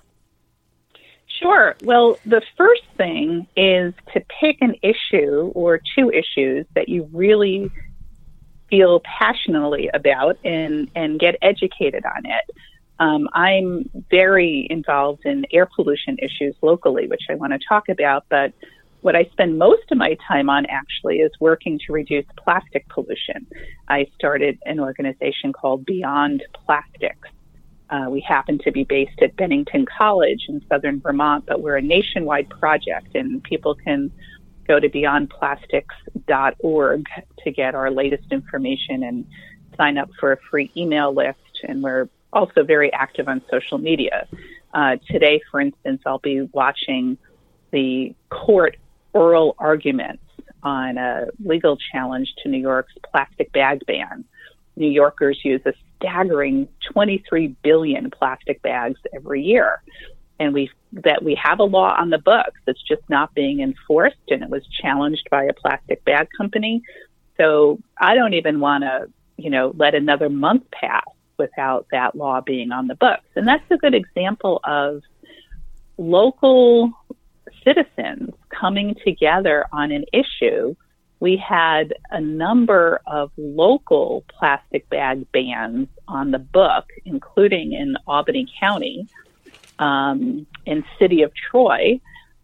Sure. 1.41 1.75
Well, 1.83 2.19
the 2.25 2.41
first 2.57 2.83
thing 2.97 3.47
is 3.55 3.93
to 4.13 4.21
pick 4.41 4.57
an 4.61 4.75
issue 4.81 5.51
or 5.55 5.79
two 5.97 6.11
issues 6.11 6.65
that 6.75 6.89
you 6.89 7.09
really 7.13 7.71
feel 8.69 9.01
passionately 9.01 9.89
about 9.93 10.37
and, 10.43 10.89
and 10.95 11.19
get 11.19 11.35
educated 11.41 12.03
on 12.05 12.25
it. 12.25 12.55
Um, 12.99 13.27
I'm 13.33 13.89
very 14.09 14.67
involved 14.69 15.25
in 15.25 15.45
air 15.51 15.67
pollution 15.75 16.17
issues 16.19 16.55
locally, 16.61 17.07
which 17.07 17.23
I 17.29 17.35
want 17.35 17.53
to 17.53 17.59
talk 17.67 17.89
about, 17.89 18.25
but 18.29 18.53
what 19.03 19.15
I 19.15 19.25
spend 19.33 19.60
most 19.60 19.83
of 19.91 19.98
my 19.98 20.15
time 20.27 20.50
on 20.50 20.65
actually 20.67 21.17
is 21.17 21.31
working 21.41 21.77
to 21.86 21.91
reduce 21.91 22.24
plastic 22.38 22.88
pollution. 22.88 23.45
I 23.89 24.07
started 24.15 24.57
an 24.65 24.79
organization 24.79 25.51
called 25.51 25.86
Beyond 25.86 26.41
Plastics. 26.53 27.27
Uh, 27.89 28.05
we 28.10 28.22
happen 28.22 28.60
to 28.60 28.72
be 28.72 28.86
based 28.86 29.22
at 29.22 29.36
Bennington 29.36 29.86
College 29.86 30.45
in 30.48 30.62
southern 30.69 31.01
Vermont, 31.01 31.45
but 31.45 31.62
we're 31.62 31.75
a 31.75 31.81
nationwide 31.81 32.50
project, 32.50 33.13
and 33.13 33.43
people 33.43 33.75
can 33.75 34.10
go 34.69 34.79
to 34.79 34.88
beyondplastics.org 34.88 37.05
to 37.43 37.51
get 37.51 37.75
our 37.75 37.91
latest 37.91 38.31
information 38.31 39.03
and 39.03 39.25
sign 39.75 39.98
up 39.98 40.10
for 40.17 40.31
a 40.31 40.38
free 40.50 40.72
email 40.77 41.13
list. 41.13 41.39
And 41.67 41.83
we're 41.83 42.07
also 42.31 42.63
very 42.63 42.93
active 42.93 43.27
on 43.27 43.41
social 43.51 43.79
media. 43.79 44.29
Uh, 44.74 44.95
today, 45.12 45.41
for 45.51 45.60
instance, 45.60 46.01
I'll 46.05 46.19
be 46.19 46.48
watching 46.53 47.17
the 47.72 48.15
court 48.29 48.77
oral 49.13 49.55
arguments 49.60 50.24
on 50.63 50.98
a 50.98 51.27
legal 51.43 51.77
challenge 51.91 52.34
to 52.41 52.50
New 52.50 52.60
York's 52.60 52.93
plastic 53.12 53.51
bag 53.51 53.82
ban. 53.86 54.24
New 54.75 54.89
Yorkers 54.89 55.39
use 55.43 55.62
a 55.65 55.74
staggering 55.98 56.67
23 56.91 57.55
billion 57.63 58.10
plastic 58.10 58.62
bags 58.62 59.00
every 59.13 59.41
year. 59.41 59.82
And 60.39 60.53
we 60.53 60.70
that 60.93 61.24
we 61.24 61.36
have 61.36 61.60
a 61.60 61.63
law 61.63 61.96
on 61.98 62.10
the 62.10 62.17
books 62.17 62.60
that's 62.65 62.82
just 62.82 63.01
not 63.10 63.34
being 63.34 63.62
enforced 63.62 64.17
and 64.29 64.43
it 64.43 64.50
was 64.50 64.63
challenged 64.82 65.27
by 65.32 65.43
a 65.43 65.53
plastic 65.53 66.03
bag 66.05 66.27
company. 66.36 66.82
So 67.38 67.79
I 67.98 68.15
don't 68.15 68.34
even 68.34 68.60
want 68.60 68.84
to, 68.84 69.10
you 69.38 69.50
know, 69.50 69.74
let 69.75 69.96
another 69.96 70.29
month 70.29 70.63
pass 70.72 71.05
without 71.38 71.88
that 71.91 72.15
law 72.15 72.41
being 72.41 72.72
on 72.72 72.88
the 72.88 72.96
books. 72.96 73.25
And 73.36 73.48
that's 73.48 73.63
a 73.72 73.77
good 73.77 73.96
example 73.96 74.60
of 74.63 75.01
local 75.98 76.91
citizens 77.63 78.34
coming 78.50 78.96
together 79.05 79.65
on 79.72 79.91
an 79.91 80.05
issue. 80.13 80.75
We 81.20 81.38
had 81.38 81.93
a 82.12 82.20
number 82.20 83.01
of 83.08 83.32
local 83.38 84.25
plastic 84.27 84.89
bag 84.89 85.25
bans 85.32 85.88
on 86.08 86.32
the 86.32 86.39
book, 86.39 86.86
including 87.05 87.74
in 87.74 87.96
Albany 88.08 88.48
County, 88.60 89.08
um, 89.79 90.46
in 90.65 90.84
city 91.00 91.22
of 91.24 91.32
Troy. 91.34 92.00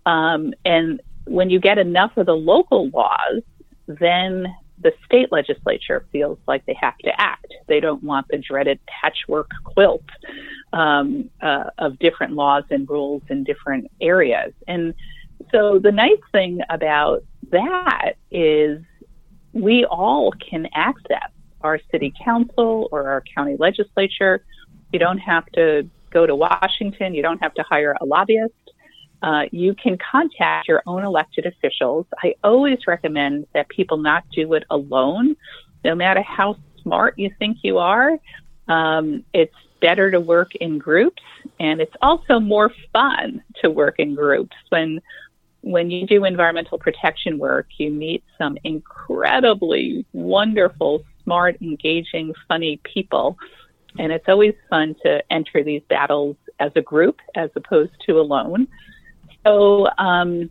Um, 0.05 0.53
and 0.65 1.01
when 1.25 1.49
you 1.49 1.59
get 1.59 1.77
enough 1.77 2.15
of 2.17 2.25
the 2.25 2.35
local 2.35 2.89
laws, 2.89 3.41
then 3.87 4.47
the 4.81 4.93
state 5.05 5.31
legislature 5.31 6.05
feels 6.11 6.37
like 6.47 6.65
they 6.65 6.77
have 6.79 6.97
to 6.99 7.11
act. 7.19 7.53
They 7.67 7.79
don't 7.79 8.03
want 8.03 8.27
the 8.29 8.37
dreaded 8.37 8.79
patchwork 8.87 9.49
quilt 9.63 10.05
um, 10.73 11.29
uh, 11.41 11.65
of 11.77 11.99
different 11.99 12.33
laws 12.33 12.63
and 12.69 12.89
rules 12.89 13.23
in 13.29 13.43
different 13.43 13.91
areas. 13.99 14.53
And 14.67 14.93
so 15.51 15.79
the 15.79 15.91
nice 15.91 16.21
thing 16.31 16.61
about 16.69 17.23
that 17.51 18.13
is 18.31 18.81
we 19.53 19.85
all 19.85 20.31
can 20.31 20.67
access 20.73 21.31
our 21.61 21.79
city 21.91 22.13
council 22.23 22.87
or 22.91 23.09
our 23.09 23.23
county 23.35 23.57
legislature. 23.57 24.43
You 24.93 24.99
don't 24.99 25.17
have 25.17 25.45
to 25.53 25.89
go 26.11 26.25
to 26.25 26.35
Washington. 26.35 27.13
You 27.13 27.21
don't 27.21 27.41
have 27.41 27.53
to 27.55 27.63
hire 27.63 27.95
a 27.99 28.05
lobbyist. 28.05 28.53
Uh, 29.21 29.43
you 29.51 29.75
can 29.75 29.97
contact 29.97 30.67
your 30.67 30.81
own 30.85 31.03
elected 31.03 31.45
officials. 31.45 32.05
I 32.23 32.35
always 32.43 32.79
recommend 32.87 33.47
that 33.53 33.67
people 33.69 33.97
not 33.97 34.23
do 34.31 34.53
it 34.53 34.63
alone, 34.69 35.35
no 35.83 35.95
matter 35.95 36.21
how 36.21 36.55
smart 36.81 37.19
you 37.19 37.29
think 37.37 37.57
you 37.61 37.77
are. 37.77 38.17
Um, 38.67 39.23
it's 39.33 39.53
better 39.81 40.11
to 40.11 40.19
work 40.19 40.55
in 40.55 40.77
groups, 40.77 41.21
and 41.59 41.81
it's 41.81 41.95
also 42.01 42.39
more 42.39 42.71
fun 42.93 43.43
to 43.61 43.69
work 43.69 43.95
in 43.99 44.15
groups 44.15 44.55
when 44.69 45.01
when 45.61 45.91
you 45.91 46.07
do 46.07 46.23
environmental 46.23 46.77
protection 46.77 47.37
work, 47.37 47.67
you 47.77 47.91
meet 47.91 48.23
some 48.37 48.57
incredibly 48.63 50.05
wonderful, 50.13 51.03
smart, 51.23 51.61
engaging, 51.61 52.33
funny 52.47 52.79
people. 52.83 53.37
And 53.97 54.11
it's 54.11 54.25
always 54.27 54.53
fun 54.69 54.95
to 55.03 55.21
enter 55.29 55.63
these 55.63 55.81
battles 55.89 56.37
as 56.59 56.71
a 56.75 56.81
group 56.81 57.19
as 57.35 57.49
opposed 57.55 57.91
to 58.05 58.19
alone. 58.19 58.67
So, 59.45 59.87
um, 59.97 60.49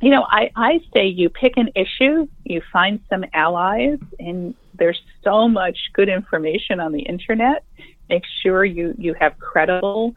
you 0.00 0.10
know, 0.10 0.26
I, 0.28 0.50
I 0.56 0.80
say 0.92 1.06
you 1.06 1.28
pick 1.28 1.56
an 1.56 1.70
issue, 1.74 2.28
you 2.44 2.62
find 2.72 3.00
some 3.08 3.24
allies, 3.32 3.98
and 4.18 4.54
there's 4.74 5.00
so 5.22 5.48
much 5.48 5.78
good 5.92 6.08
information 6.08 6.80
on 6.80 6.92
the 6.92 7.00
internet. 7.00 7.64
Make 8.08 8.24
sure 8.42 8.64
you, 8.64 8.94
you 8.98 9.14
have 9.14 9.38
credible, 9.38 10.14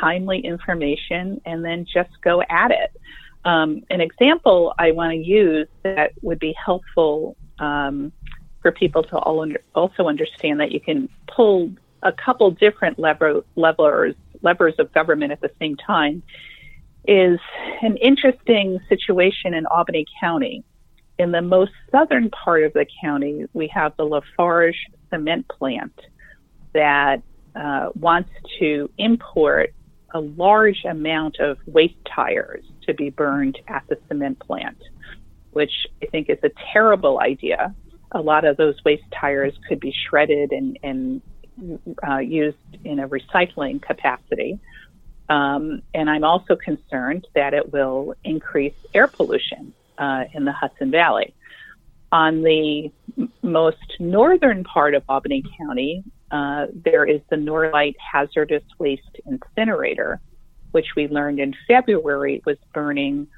timely 0.00 0.40
information, 0.40 1.40
and 1.46 1.64
then 1.64 1.86
just 1.92 2.10
go 2.22 2.42
at 2.42 2.70
it. 2.70 2.92
Um, 3.44 3.82
an 3.88 4.00
example 4.02 4.74
I 4.78 4.92
want 4.92 5.12
to 5.12 5.16
use 5.16 5.68
that 5.82 6.12
would 6.20 6.38
be 6.38 6.54
helpful 6.62 7.36
um, 7.58 8.12
for 8.60 8.72
people 8.72 9.02
to 9.04 9.16
all 9.16 9.40
under, 9.40 9.60
also 9.74 10.08
understand 10.08 10.60
that 10.60 10.72
you 10.72 10.80
can 10.80 11.08
pull 11.26 11.70
a 12.02 12.12
couple 12.12 12.50
different 12.50 12.98
lever, 12.98 13.42
levers 13.56 14.14
levers 14.42 14.74
of 14.78 14.92
government 14.92 15.32
at 15.32 15.40
the 15.40 15.50
same 15.58 15.76
time 15.76 16.22
is 17.06 17.38
an 17.82 17.96
interesting 17.96 18.78
situation 18.88 19.54
in 19.54 19.66
Albany 19.66 20.04
County. 20.20 20.64
in 21.18 21.32
the 21.32 21.42
most 21.42 21.72
southern 21.90 22.30
part 22.30 22.62
of 22.64 22.72
the 22.72 22.86
county, 23.02 23.44
we 23.52 23.68
have 23.68 23.94
the 23.98 24.04
Lafarge 24.04 24.76
cement 25.10 25.46
plant 25.48 25.92
that 26.72 27.22
uh, 27.54 27.90
wants 27.94 28.30
to 28.58 28.88
import 28.96 29.74
a 30.14 30.20
large 30.20 30.84
amount 30.84 31.38
of 31.40 31.58
waste 31.66 31.94
tires 32.06 32.64
to 32.86 32.94
be 32.94 33.10
burned 33.10 33.58
at 33.68 33.84
the 33.88 33.98
cement 34.08 34.38
plant, 34.40 34.78
which 35.52 35.72
I 36.02 36.06
think 36.06 36.30
is 36.30 36.38
a 36.42 36.50
terrible 36.72 37.20
idea. 37.20 37.74
A 38.12 38.20
lot 38.20 38.44
of 38.44 38.56
those 38.56 38.76
waste 38.84 39.04
tires 39.12 39.52
could 39.68 39.78
be 39.78 39.94
shredded 40.08 40.52
and, 40.52 40.78
and 40.82 41.22
uh, 42.08 42.18
used 42.18 42.56
in 42.84 43.00
a 43.00 43.08
recycling 43.08 43.82
capacity. 43.82 44.58
Um, 45.30 45.82
and 45.94 46.10
I'm 46.10 46.24
also 46.24 46.56
concerned 46.56 47.26
that 47.34 47.54
it 47.54 47.72
will 47.72 48.14
increase 48.24 48.74
air 48.92 49.06
pollution 49.06 49.72
uh, 49.96 50.24
in 50.34 50.44
the 50.44 50.52
Hudson 50.52 50.90
Valley. 50.90 51.32
On 52.10 52.42
the 52.42 52.90
most 53.42 53.96
northern 54.00 54.64
part 54.64 54.94
of 54.94 55.04
Albany 55.08 55.44
County, 55.56 56.02
uh, 56.32 56.66
there 56.74 57.04
is 57.04 57.20
the 57.30 57.36
Norlite 57.36 57.94
Hazardous 57.98 58.64
Waste 58.80 59.20
Incinerator, 59.24 60.20
which 60.72 60.96
we 60.96 61.06
learned 61.06 61.38
in 61.38 61.54
February 61.68 62.42
was 62.44 62.56
burning 62.74 63.28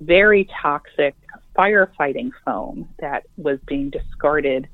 very 0.00 0.48
toxic 0.62 1.14
firefighting 1.56 2.30
foam 2.46 2.88
that 2.98 3.24
was 3.36 3.58
being 3.66 3.90
discarded 3.90 4.68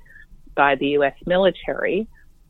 by 0.55 0.77
the 0.77 0.89
U.S. 0.89 1.15
military 1.27 2.07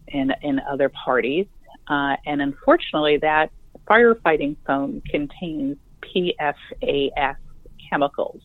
and, 0.09 0.35
and 0.42 0.61
other 0.71 0.90
parties. 0.90 1.47
Uh, 1.88 2.16
and 2.26 2.42
unfortunately, 2.42 3.16
that 3.19 3.50
firefighting 3.93 4.57
foam 4.67 5.03
contains 5.11 5.77
PFAS 6.01 7.37
chemicals. 7.91 8.41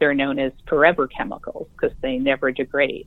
They're 0.00 0.14
known 0.14 0.38
as 0.38 0.52
forever 0.66 1.06
chemicals 1.06 1.68
because 1.72 1.96
they 2.00 2.18
never 2.18 2.50
degrade. 2.50 3.06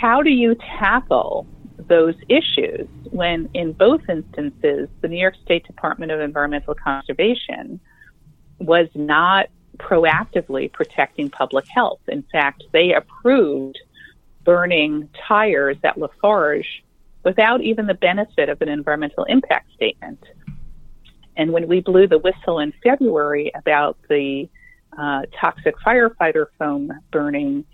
How 0.00 0.22
do 0.22 0.30
you 0.30 0.54
tackle 0.78 1.46
those 1.88 2.14
issues 2.28 2.86
when, 3.10 3.50
in 3.54 3.72
both 3.72 4.02
instances, 4.08 4.88
the 5.00 5.08
New 5.08 5.18
York 5.18 5.34
State 5.44 5.66
Department 5.66 6.12
of 6.12 6.20
Environmental 6.20 6.74
Conservation 6.74 7.80
was 8.58 8.86
not 8.94 9.46
proactively 9.78 10.72
protecting 10.72 11.28
public 11.28 11.64
health? 11.66 12.00
In 12.06 12.22
fact, 12.30 12.62
they 12.72 12.94
approved 12.94 13.78
burning 14.44 15.08
tires 15.26 15.76
at 15.82 15.98
Lafarge 15.98 16.84
without 17.24 17.60
even 17.60 17.86
the 17.86 17.94
benefit 17.94 18.48
of 18.48 18.62
an 18.62 18.68
environmental 18.68 19.24
impact 19.24 19.72
statement. 19.74 20.20
And 21.36 21.52
when 21.52 21.68
we 21.68 21.80
blew 21.80 22.06
the 22.06 22.18
whistle 22.18 22.58
in 22.58 22.72
February 22.82 23.50
about 23.54 23.96
the 24.08 24.48
uh, 24.98 25.22
toxic 25.40 25.74
firefighter 25.84 26.46
foam 26.58 26.92
burning 27.10 27.64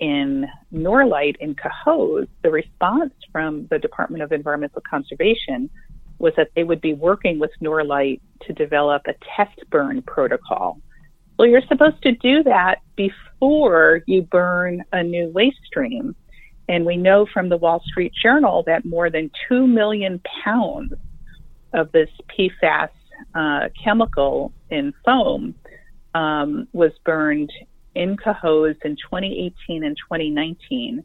in 0.00 0.46
Norlite 0.72 1.36
in 1.40 1.54
Cohoes, 1.54 2.28
the 2.42 2.50
response 2.50 3.14
from 3.32 3.66
the 3.70 3.78
Department 3.78 4.22
of 4.22 4.32
Environmental 4.32 4.82
Conservation 4.88 5.70
was 6.18 6.32
that 6.36 6.50
they 6.54 6.64
would 6.64 6.80
be 6.80 6.94
working 6.94 7.38
with 7.38 7.50
Norlite 7.62 8.20
to 8.42 8.52
develop 8.52 9.02
a 9.06 9.14
test 9.36 9.58
burn 9.70 10.02
protocol. 10.02 10.80
Well, 11.38 11.48
you're 11.48 11.62
supposed 11.68 12.02
to 12.02 12.12
do 12.12 12.42
that 12.44 12.76
before 12.96 14.02
you 14.06 14.22
burn 14.22 14.84
a 14.92 15.02
new 15.02 15.28
waste 15.28 15.60
stream. 15.66 16.14
And 16.68 16.84
we 16.84 16.96
know 16.96 17.26
from 17.32 17.48
the 17.48 17.56
Wall 17.56 17.82
Street 17.86 18.12
Journal 18.20 18.64
that 18.66 18.84
more 18.84 19.10
than 19.10 19.30
2 19.48 19.66
million 19.66 20.20
pounds 20.44 20.94
of 21.72 21.92
this 21.92 22.08
PFAS 22.36 22.88
uh, 23.34 23.68
chemical 23.82 24.52
in 24.70 24.92
foam 25.04 25.54
um, 26.14 26.68
was 26.72 26.92
burned 27.04 27.52
in 27.94 28.16
Cohoes 28.16 28.76
in 28.84 28.96
2018 28.96 29.84
and 29.84 29.96
2019. 29.96 31.04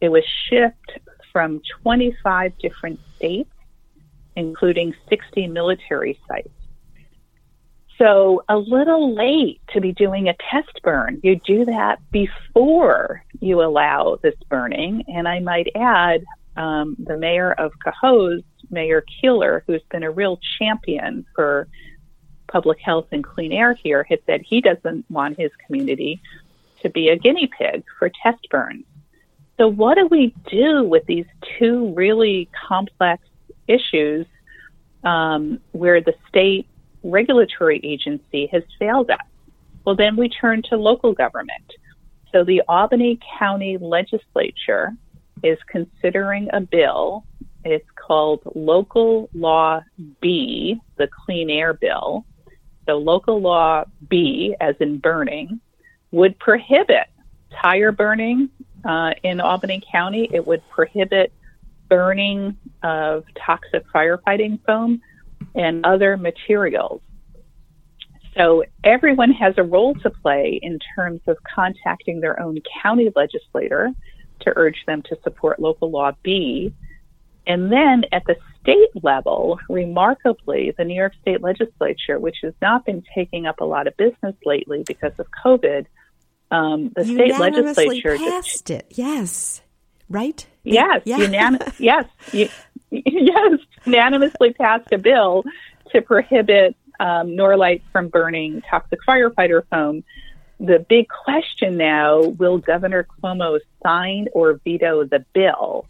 It 0.00 0.08
was 0.08 0.24
shipped 0.48 0.92
from 1.32 1.60
25 1.82 2.58
different 2.58 3.00
states, 3.16 3.50
including 4.36 4.94
60 5.08 5.48
military 5.48 6.18
sites. 6.28 6.50
So 7.98 8.44
a 8.48 8.56
little 8.56 9.14
late 9.14 9.60
to 9.72 9.80
be 9.80 9.92
doing 9.92 10.28
a 10.28 10.34
test 10.50 10.80
burn. 10.84 11.20
You 11.24 11.40
do 11.44 11.64
that 11.64 11.98
before 12.12 13.24
you 13.40 13.60
allow 13.60 14.18
this 14.22 14.36
burning. 14.48 15.02
And 15.08 15.26
I 15.26 15.40
might 15.40 15.66
add, 15.74 16.22
um, 16.56 16.96
the 16.98 17.16
mayor 17.16 17.52
of 17.52 17.72
Cohoes, 17.84 18.44
Mayor 18.70 19.04
Keeler, 19.20 19.64
who's 19.66 19.82
been 19.90 20.02
a 20.02 20.10
real 20.10 20.38
champion 20.58 21.26
for 21.34 21.68
public 22.46 22.78
health 22.80 23.08
and 23.12 23.22
clean 23.22 23.52
air 23.52 23.74
here, 23.74 24.04
has 24.04 24.18
said 24.26 24.42
he 24.42 24.60
doesn't 24.60 25.04
want 25.10 25.38
his 25.38 25.50
community 25.66 26.20
to 26.82 26.88
be 26.88 27.08
a 27.08 27.16
guinea 27.16 27.48
pig 27.58 27.84
for 27.98 28.10
test 28.22 28.48
burns. 28.50 28.84
So 29.56 29.68
what 29.68 29.96
do 29.96 30.06
we 30.06 30.34
do 30.48 30.84
with 30.84 31.04
these 31.06 31.26
two 31.58 31.92
really 31.94 32.48
complex 32.68 33.24
issues 33.66 34.26
um, 35.04 35.60
where 35.72 36.00
the 36.00 36.14
state 36.28 36.66
regulatory 37.02 37.80
agency 37.82 38.46
has 38.52 38.62
failed 38.78 39.10
us. 39.10 39.18
Well, 39.84 39.96
then 39.96 40.16
we 40.16 40.28
turn 40.28 40.62
to 40.70 40.76
local 40.76 41.12
government. 41.12 41.72
So 42.32 42.44
the 42.44 42.62
Albany 42.68 43.18
County 43.38 43.78
Legislature 43.78 44.92
is 45.42 45.58
considering 45.66 46.48
a 46.52 46.60
bill. 46.60 47.24
It's 47.70 47.86
called 47.96 48.40
Local 48.54 49.28
Law 49.34 49.82
B, 50.22 50.80
the 50.96 51.06
Clean 51.06 51.50
Air 51.50 51.74
Bill. 51.74 52.24
So 52.86 52.96
Local 52.96 53.42
Law 53.42 53.84
B, 54.08 54.56
as 54.58 54.74
in 54.80 54.98
burning, 54.98 55.60
would 56.10 56.38
prohibit 56.38 57.08
tire 57.62 57.92
burning 57.92 58.48
uh, 58.86 59.10
in 59.22 59.40
Albany 59.40 59.82
County. 59.92 60.30
It 60.32 60.46
would 60.46 60.62
prohibit 60.70 61.30
burning 61.90 62.56
of 62.82 63.24
toxic 63.38 63.84
firefighting 63.94 64.60
foam 64.64 65.02
and 65.54 65.84
other 65.84 66.16
materials. 66.16 67.02
So 68.34 68.64
everyone 68.82 69.32
has 69.32 69.54
a 69.58 69.62
role 69.62 69.94
to 69.96 70.08
play 70.08 70.58
in 70.62 70.78
terms 70.96 71.20
of 71.26 71.36
contacting 71.54 72.20
their 72.20 72.40
own 72.40 72.58
county 72.82 73.12
legislator 73.14 73.90
to 74.40 74.52
urge 74.56 74.84
them 74.86 75.02
to 75.02 75.18
support 75.22 75.60
local 75.60 75.90
law 75.90 76.12
B. 76.22 76.72
And 77.48 77.72
then 77.72 78.04
at 78.12 78.24
the 78.26 78.36
state 78.60 79.02
level, 79.02 79.58
remarkably, 79.70 80.74
the 80.76 80.84
New 80.84 80.94
York 80.94 81.14
State 81.22 81.40
Legislature, 81.40 82.18
which 82.18 82.36
has 82.42 82.52
not 82.60 82.84
been 82.84 83.02
taking 83.14 83.46
up 83.46 83.60
a 83.60 83.64
lot 83.64 83.86
of 83.86 83.96
business 83.96 84.36
lately 84.44 84.84
because 84.86 85.12
of 85.18 85.26
COVID, 85.44 85.86
um, 86.50 86.92
the 86.94 87.04
state 87.04 87.38
legislature 87.38 88.18
passed 88.18 88.66
just, 88.66 88.70
it. 88.70 88.86
Yes, 88.90 89.62
right? 90.10 90.46
Yes, 90.62 91.02
yeah. 91.06 91.18
unanim- 91.18 91.74
yes, 91.78 92.04
yes, 92.90 93.58
unanimously 93.86 94.52
passed 94.52 94.92
a 94.92 94.98
bill 94.98 95.44
to 95.92 96.02
prohibit 96.02 96.76
um, 97.00 97.28
Norlite 97.28 97.82
from 97.92 98.08
burning 98.08 98.62
toxic 98.68 98.98
firefighter 99.08 99.62
foam. 99.70 100.04
The 100.60 100.84
big 100.86 101.06
question 101.08 101.78
now 101.78 102.20
will 102.20 102.58
Governor 102.58 103.06
Cuomo 103.22 103.58
sign 103.82 104.28
or 104.34 104.60
veto 104.64 105.04
the 105.04 105.24
bill? 105.32 105.86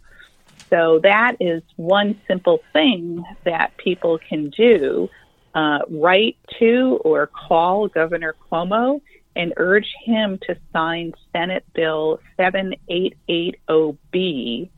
So 0.69 0.99
that 1.03 1.37
is 1.39 1.63
one 1.77 2.19
simple 2.27 2.59
thing 2.73 3.23
that 3.43 3.77
people 3.77 4.19
can 4.19 4.49
do. 4.49 5.09
Uh, 5.55 5.79
write 5.89 6.37
to 6.59 6.99
or 7.03 7.27
call 7.27 7.87
Governor 7.87 8.35
Cuomo 8.51 9.01
and 9.35 9.53
urge 9.57 9.87
him 10.03 10.37
to 10.47 10.55
sign 10.71 11.13
Senate 11.33 11.65
Bill 11.73 12.19
7880B 12.37 14.69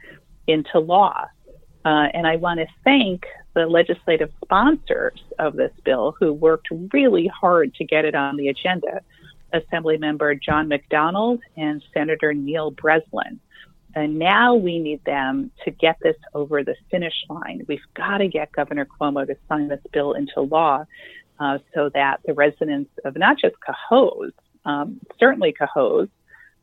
into 0.47 0.80
law. 0.80 1.25
Uh, 1.84 2.08
and 2.13 2.25
I 2.27 2.38
want 2.38 2.62
to 2.62 2.67
thank 2.84 3.25
the 3.54 3.65
legislative 3.65 4.32
sponsors 4.45 5.19
of 5.39 5.56
this 5.56 5.73
bill 5.84 6.15
who 6.19 6.32
worked 6.32 6.67
really 6.93 7.27
hard 7.27 7.73
to 7.75 7.84
get 7.84 8.06
it 8.06 8.15
on 8.15 8.38
the 8.38 8.47
agenda 8.47 9.01
Assemblymember 9.54 10.41
John 10.41 10.67
McDonald 10.67 11.41
and 11.58 11.84
Senator 11.93 12.34
Neil 12.34 12.71
Breslin. 12.71 13.39
And 13.95 14.17
now 14.17 14.56
we 14.56 14.80
need 14.80 15.04
them 15.04 15.51
to 15.65 15.71
get 15.71 15.97
this 16.01 16.15
over 16.34 16.63
the 16.63 16.75
finish 16.89 17.13
line. 17.30 17.65
We've 17.67 17.80
got 17.93 18.19
to 18.19 18.27
get 18.27 18.51
Governor 18.51 18.86
Cuomo 18.86 19.27
to 19.27 19.36
sign 19.49 19.67
this 19.67 19.82
bill 19.91 20.13
into 20.13 20.41
law 20.41 20.86
uh, 21.39 21.58
so 21.73 21.89
that 21.93 22.21
the 22.25 22.34
residents 22.34 22.91
of 23.04 23.17
not 23.17 23.38
just 23.38 23.56
Cohoes, 23.60 24.32
um, 24.63 24.99
certainly 25.19 25.54
Cohoes, 25.54 26.08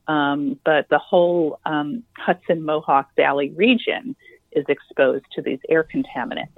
um, 0.06 0.58
but 0.64 0.88
the 0.88 0.98
whole 0.98 1.60
um, 1.66 2.02
Hudson 2.16 2.64
Mohawk 2.64 3.10
Valley 3.16 3.50
region 3.50 4.16
is 4.52 4.64
exposed 4.68 5.26
to 5.34 5.42
these 5.42 5.58
air 5.68 5.84
contaminants. 5.84 6.48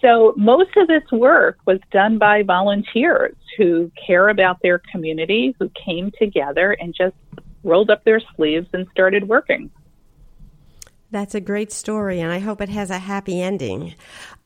So 0.00 0.32
most 0.36 0.74
of 0.78 0.88
this 0.88 1.02
work 1.12 1.58
was 1.66 1.78
done 1.90 2.16
by 2.16 2.42
volunteers 2.42 3.36
who 3.58 3.92
care 4.06 4.30
about 4.30 4.62
their 4.62 4.80
community, 4.90 5.54
who 5.58 5.70
came 5.70 6.10
together 6.18 6.72
and 6.80 6.94
just 6.94 7.16
rolled 7.62 7.90
up 7.90 8.02
their 8.04 8.22
sleeves 8.34 8.66
and 8.72 8.86
started 8.90 9.28
working. 9.28 9.70
That's 11.10 11.34
a 11.34 11.40
great 11.40 11.72
story, 11.72 12.20
and 12.20 12.32
I 12.32 12.38
hope 12.38 12.60
it 12.60 12.68
has 12.68 12.90
a 12.90 12.98
happy 12.98 13.42
ending. 13.42 13.94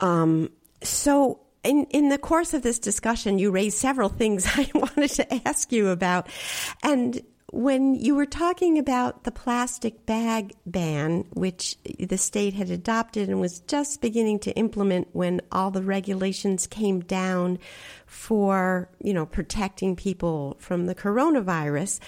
Um, 0.00 0.50
so, 0.82 1.40
in, 1.62 1.84
in 1.90 2.08
the 2.08 2.18
course 2.18 2.54
of 2.54 2.62
this 2.62 2.78
discussion, 2.78 3.38
you 3.38 3.50
raised 3.50 3.78
several 3.78 4.08
things 4.08 4.46
I 4.54 4.70
wanted 4.74 5.10
to 5.10 5.48
ask 5.48 5.72
you 5.72 5.88
about. 5.88 6.28
And 6.82 7.22
when 7.54 7.94
you 7.94 8.16
were 8.16 8.26
talking 8.26 8.78
about 8.78 9.22
the 9.22 9.30
plastic 9.30 10.04
bag 10.06 10.54
ban, 10.66 11.24
which 11.34 11.78
the 12.00 12.18
state 12.18 12.52
had 12.52 12.68
adopted 12.68 13.28
and 13.28 13.40
was 13.40 13.60
just 13.60 14.00
beginning 14.00 14.40
to 14.40 14.50
implement 14.56 15.06
when 15.12 15.40
all 15.52 15.70
the 15.70 15.82
regulations 15.82 16.66
came 16.66 16.98
down 17.00 17.60
for, 18.06 18.90
you 19.00 19.14
know, 19.14 19.24
protecting 19.24 19.94
people 19.94 20.56
from 20.58 20.86
the 20.86 20.96
coronavirus. 20.96 22.00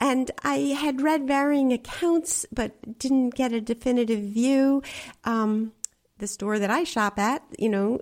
And 0.00 0.30
I 0.42 0.56
had 0.80 1.02
read 1.02 1.26
varying 1.26 1.74
accounts, 1.74 2.46
but 2.50 2.98
didn't 2.98 3.34
get 3.34 3.52
a 3.52 3.60
definitive 3.60 4.20
view. 4.20 4.82
Um, 5.24 5.72
the 6.18 6.26
store 6.26 6.58
that 6.58 6.70
I 6.70 6.84
shop 6.84 7.18
at, 7.18 7.42
you 7.58 7.68
know, 7.68 8.00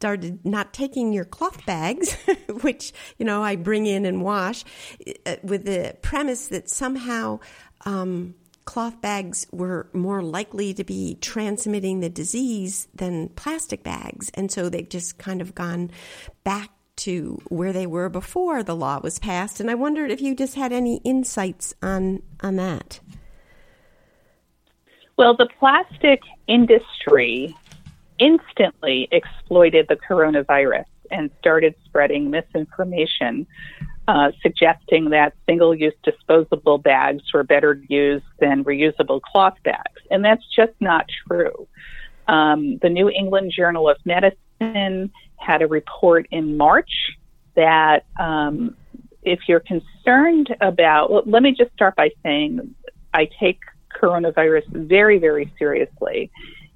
started 0.00 0.42
not 0.46 0.72
taking 0.72 1.12
your 1.12 1.26
cloth 1.26 1.66
bags, 1.66 2.14
which, 2.62 2.94
you 3.18 3.26
know, 3.26 3.42
I 3.42 3.56
bring 3.56 3.84
in 3.84 4.06
and 4.06 4.22
wash, 4.22 4.64
uh, 5.26 5.36
with 5.42 5.66
the 5.66 5.94
premise 6.00 6.48
that 6.48 6.70
somehow 6.70 7.40
um, 7.84 8.34
cloth 8.64 8.98
bags 9.02 9.46
were 9.52 9.90
more 9.92 10.22
likely 10.22 10.72
to 10.72 10.84
be 10.84 11.18
transmitting 11.20 12.00
the 12.00 12.08
disease 12.08 12.88
than 12.94 13.28
plastic 13.28 13.82
bags. 13.82 14.30
And 14.32 14.50
so 14.50 14.70
they've 14.70 14.88
just 14.88 15.18
kind 15.18 15.42
of 15.42 15.54
gone 15.54 15.90
back 16.44 16.70
to 16.96 17.38
where 17.50 17.74
they 17.74 17.86
were 17.86 18.08
before 18.08 18.62
the 18.62 18.74
law 18.74 19.00
was 19.02 19.18
passed. 19.18 19.60
And 19.60 19.70
I 19.70 19.74
wondered 19.74 20.10
if 20.10 20.22
you 20.22 20.34
just 20.34 20.54
had 20.54 20.72
any 20.72 20.96
insights 21.04 21.74
on, 21.82 22.22
on 22.40 22.56
that. 22.56 23.00
Well, 25.18 25.36
the 25.36 25.48
plastic 25.58 26.22
industry 26.46 27.54
instantly 28.20 29.08
exploited 29.10 29.86
the 29.88 29.96
coronavirus 29.96 30.84
and 31.10 31.30
started 31.40 31.74
spreading 31.84 32.30
misinformation, 32.30 33.46
uh, 34.06 34.30
suggesting 34.42 35.10
that 35.10 35.34
single 35.46 35.74
use 35.74 35.94
disposable 36.04 36.78
bags 36.78 37.22
were 37.34 37.42
better 37.42 37.82
used 37.88 38.24
than 38.38 38.62
reusable 38.64 39.20
cloth 39.20 39.56
bags. 39.64 40.00
And 40.10 40.24
that's 40.24 40.44
just 40.54 40.72
not 40.80 41.06
true. 41.26 41.66
Um, 42.28 42.78
the 42.78 42.88
New 42.88 43.08
England 43.08 43.52
Journal 43.56 43.88
of 43.88 43.96
Medicine 44.04 45.10
had 45.36 45.62
a 45.62 45.66
report 45.66 46.28
in 46.30 46.56
March 46.56 46.90
that 47.56 48.04
um, 48.18 48.76
if 49.22 49.40
you're 49.48 49.60
concerned 49.60 50.54
about, 50.60 51.10
well, 51.10 51.22
let 51.26 51.42
me 51.42 51.52
just 51.52 51.72
start 51.72 51.96
by 51.96 52.10
saying 52.22 52.74
I 53.12 53.28
take 53.40 53.58
coronavirus 54.00 54.66
very, 54.68 55.18
very 55.18 55.52
seriously 55.58 56.30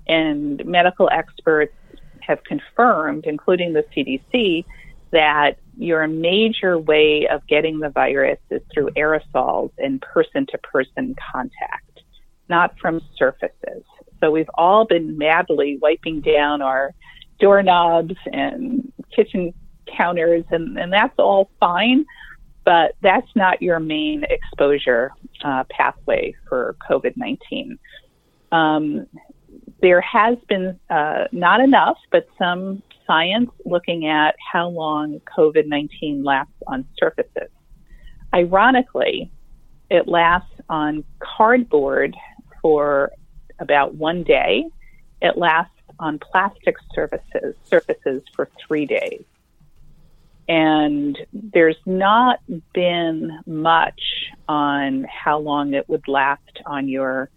and 0.07 0.65
medical 0.65 1.09
experts 1.11 1.75
have 2.21 2.43
confirmed, 2.45 3.25
including 3.27 3.73
the 3.73 3.85
CDC, 3.95 4.65
that 5.11 5.59
your 5.77 6.07
major 6.09 6.79
way 6.79 7.27
of 7.29 7.47
getting 7.47 7.79
the 7.79 7.89
virus 7.89 8.39
is 8.51 8.63
through 8.73 8.91
aerosols 8.91 9.71
and 9.79 10.01
person 10.01 10.47
to 10.47 10.59
person 10.59 11.15
contact, 11.33 12.01
not 12.49 12.77
from 12.79 13.01
surfaces. 13.17 13.85
So 14.21 14.31
we've 14.31 14.51
all 14.55 14.87
been 14.87 15.19
madly 15.19 15.79
wiping 15.81 16.21
down 16.21 16.63
our 16.63 16.95
doorknobs 17.41 18.17
and 18.33 18.93
kitchen 19.15 19.53
counters, 19.97 20.45
and, 20.51 20.79
and 20.79 20.93
that's 20.93 21.19
all 21.19 21.51
fine, 21.61 22.07
but 22.65 22.97
that's 23.03 23.29
not 23.37 23.61
your 23.63 23.79
main 23.79 24.25
exposure 24.25 25.13
uh, 25.45 25.65
pathway 25.71 26.35
for 26.49 26.77
COVID 26.89 27.17
19. 27.17 27.79
Um, 28.51 29.07
there 29.81 30.01
has 30.01 30.39
been 30.49 30.79
uh, 30.91 31.25
not 31.33 31.61
enough, 31.61 31.99
but 32.11 32.27
some 32.39 32.83
science 33.07 33.51
looking 33.65 34.07
at 34.07 34.35
how 34.53 34.69
long 34.69 35.21
COVID 35.37 35.67
19 35.67 36.25
lasts 36.25 36.53
on 36.67 36.87
surfaces. 36.99 37.51
Ironically, 38.33 39.31
it 39.91 40.09
lasts 40.09 40.55
on 40.69 41.05
cardboard 41.19 42.17
for 42.63 43.13
about 43.59 43.95
one 43.95 44.23
day. 44.23 44.65
It 45.21 45.37
lasts 45.37 45.71
on 45.99 46.19
plastic 46.19 46.77
surfaces 46.95 47.55
surfaces 47.65 48.23
for 48.35 48.49
three 48.67 48.87
days. 48.87 49.25
And 50.49 51.17
there's 51.33 51.79
not 51.87 52.41
been 52.75 53.39
much 53.47 54.01
on 54.49 55.05
how 55.05 55.39
long 55.39 55.73
it 55.75 55.89
would 55.89 56.07
last 56.07 56.61
on 56.67 56.89
your 56.89 57.31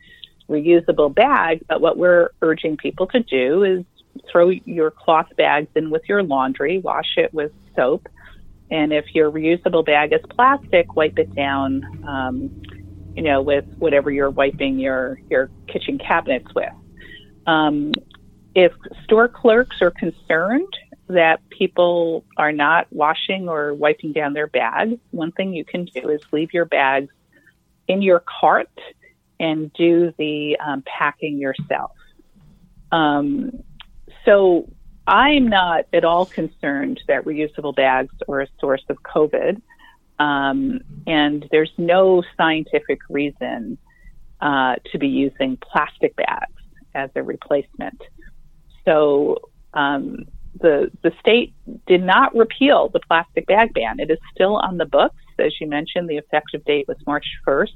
reusable 0.49 1.13
bag. 1.13 1.63
But 1.67 1.81
what 1.81 1.97
we're 1.97 2.29
urging 2.41 2.77
people 2.77 3.07
to 3.07 3.21
do 3.21 3.63
is 3.63 3.85
throw 4.31 4.49
your 4.49 4.91
cloth 4.91 5.27
bags 5.37 5.67
in 5.75 5.89
with 5.89 6.03
your 6.07 6.23
laundry, 6.23 6.79
wash 6.79 7.17
it 7.17 7.33
with 7.33 7.51
soap, 7.75 8.07
and 8.69 8.91
if 8.91 9.05
your 9.13 9.31
reusable 9.31 9.85
bag 9.85 10.13
is 10.13 10.21
plastic, 10.29 10.95
wipe 10.95 11.17
it 11.17 11.33
down, 11.35 11.83
um, 12.07 12.61
you 13.15 13.23
know, 13.23 13.41
with 13.41 13.65
whatever 13.77 14.11
you're 14.11 14.29
wiping 14.29 14.79
your 14.79 15.19
your 15.29 15.49
kitchen 15.67 15.97
cabinets 15.97 16.53
with. 16.53 16.73
Um, 17.45 17.93
if 18.55 18.73
store 19.03 19.27
clerks 19.27 19.81
are 19.81 19.91
concerned 19.91 20.73
that 21.07 21.47
people 21.49 22.25
are 22.35 22.51
not 22.51 22.87
washing 22.91 23.47
or 23.47 23.73
wiping 23.73 24.11
down 24.11 24.33
their 24.33 24.47
bags, 24.47 24.99
one 25.11 25.31
thing 25.31 25.53
you 25.53 25.63
can 25.63 25.85
do 25.85 26.09
is 26.09 26.21
leave 26.31 26.53
your 26.53 26.65
bags 26.65 27.09
in 27.87 28.01
your 28.01 28.19
cart 28.19 28.69
and 29.39 29.71
do 29.73 30.13
the 30.17 30.57
um, 30.59 30.83
packing 30.85 31.37
yourself. 31.37 31.91
Um, 32.91 33.63
so 34.25 34.69
I'm 35.07 35.47
not 35.47 35.85
at 35.93 36.03
all 36.03 36.25
concerned 36.25 36.99
that 37.07 37.23
reusable 37.23 37.75
bags 37.75 38.13
are 38.27 38.41
a 38.41 38.47
source 38.59 38.83
of 38.89 38.97
COVID. 39.03 39.61
Um, 40.19 40.81
and 41.05 41.47
there's 41.51 41.71
no 41.77 42.23
scientific 42.35 42.99
reason 43.09 43.77
uh, 44.41 44.75
to 44.91 44.97
be 44.97 45.07
using 45.07 45.57
plastic 45.57 46.15
bags 46.15 46.53
as 46.93 47.09
a 47.15 47.23
replacement. 47.23 48.01
So 48.83 49.37
um, 49.73 50.25
the 50.59 50.91
the 51.03 51.11
state 51.19 51.53
did 51.85 52.03
not 52.03 52.35
repeal 52.35 52.89
the 52.89 52.99
plastic 52.99 53.45
bag 53.45 53.73
ban. 53.73 53.99
It 53.99 54.09
is 54.09 54.17
still 54.33 54.57
on 54.57 54.77
the 54.77 54.85
books. 54.85 55.15
As 55.39 55.53
you 55.61 55.67
mentioned, 55.67 56.09
the 56.09 56.17
effective 56.17 56.65
date 56.65 56.87
was 56.87 56.97
March 57.05 57.25
1st 57.45 57.67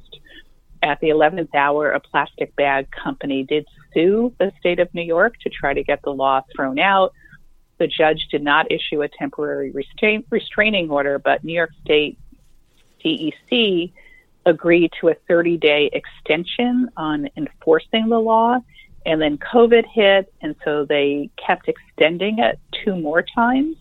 at 0.82 1.00
the 1.00 1.10
11th 1.10 1.54
hour, 1.54 1.91
a 1.91 2.00
plastic 2.00 2.56
bag 2.56 2.89
company 2.91 3.44
did 3.44 3.67
sue 3.94 4.34
the 4.39 4.52
state 4.60 4.80
of 4.80 4.94
New 4.94 5.04
York 5.04 5.36
to 5.41 5.50
try 5.50 5.74
to 5.74 5.84
get 5.84 6.02
the 6.04 6.12
law 6.12 6.41
thrown 6.56 6.80
out. 6.80 7.13
The 7.78 7.88
judge 7.88 8.28
did 8.32 8.44
not 8.44 8.72
issue 8.72 9.02
a 9.02 9.08
temporary 9.08 9.72
restrain- 9.72 10.24
restraining 10.30 10.89
order, 10.89 11.20
but 11.20 11.44
New 11.44 11.54
York 11.54 11.72
State 11.84 12.17
DEC 13.04 13.91
agreed 14.46 14.91
to 15.00 15.10
a 15.10 15.15
30 15.28 15.58
day 15.58 15.89
extension 15.94 16.89
on 16.98 17.30
enforcing 17.38 18.10
the 18.10 18.20
law. 18.20 18.60
And 19.06 19.22
then 19.22 19.38
COVID 19.38 19.86
hit, 19.91 20.32
and 20.41 20.56
so 20.63 20.86
they 20.86 21.30
kept 21.44 21.67
extending 21.67 22.39
it 22.39 22.60
two 22.72 22.96
more 22.96 23.24
times 23.24 23.78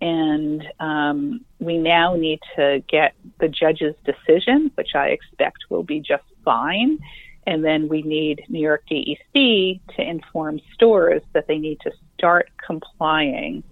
and 0.00 0.66
um, 0.80 1.44
we 1.58 1.76
now 1.76 2.14
need 2.14 2.40
to 2.56 2.82
get 2.88 3.14
the 3.38 3.48
judge's 3.48 3.94
decision, 4.04 4.70
which 4.74 4.94
I 4.94 5.08
expect 5.08 5.58
will 5.68 5.82
be 5.82 6.00
just 6.00 6.24
fine. 6.44 6.98
And 7.46 7.64
then 7.64 7.88
we 7.88 8.02
need 8.02 8.44
New 8.48 8.60
York 8.60 8.84
DEC 8.90 9.80
to 9.96 10.02
inform 10.02 10.60
stores 10.74 11.22
that 11.32 11.46
they 11.46 11.58
need 11.58 11.80
to 11.80 11.90
start 12.16 12.50
complying 12.64 13.62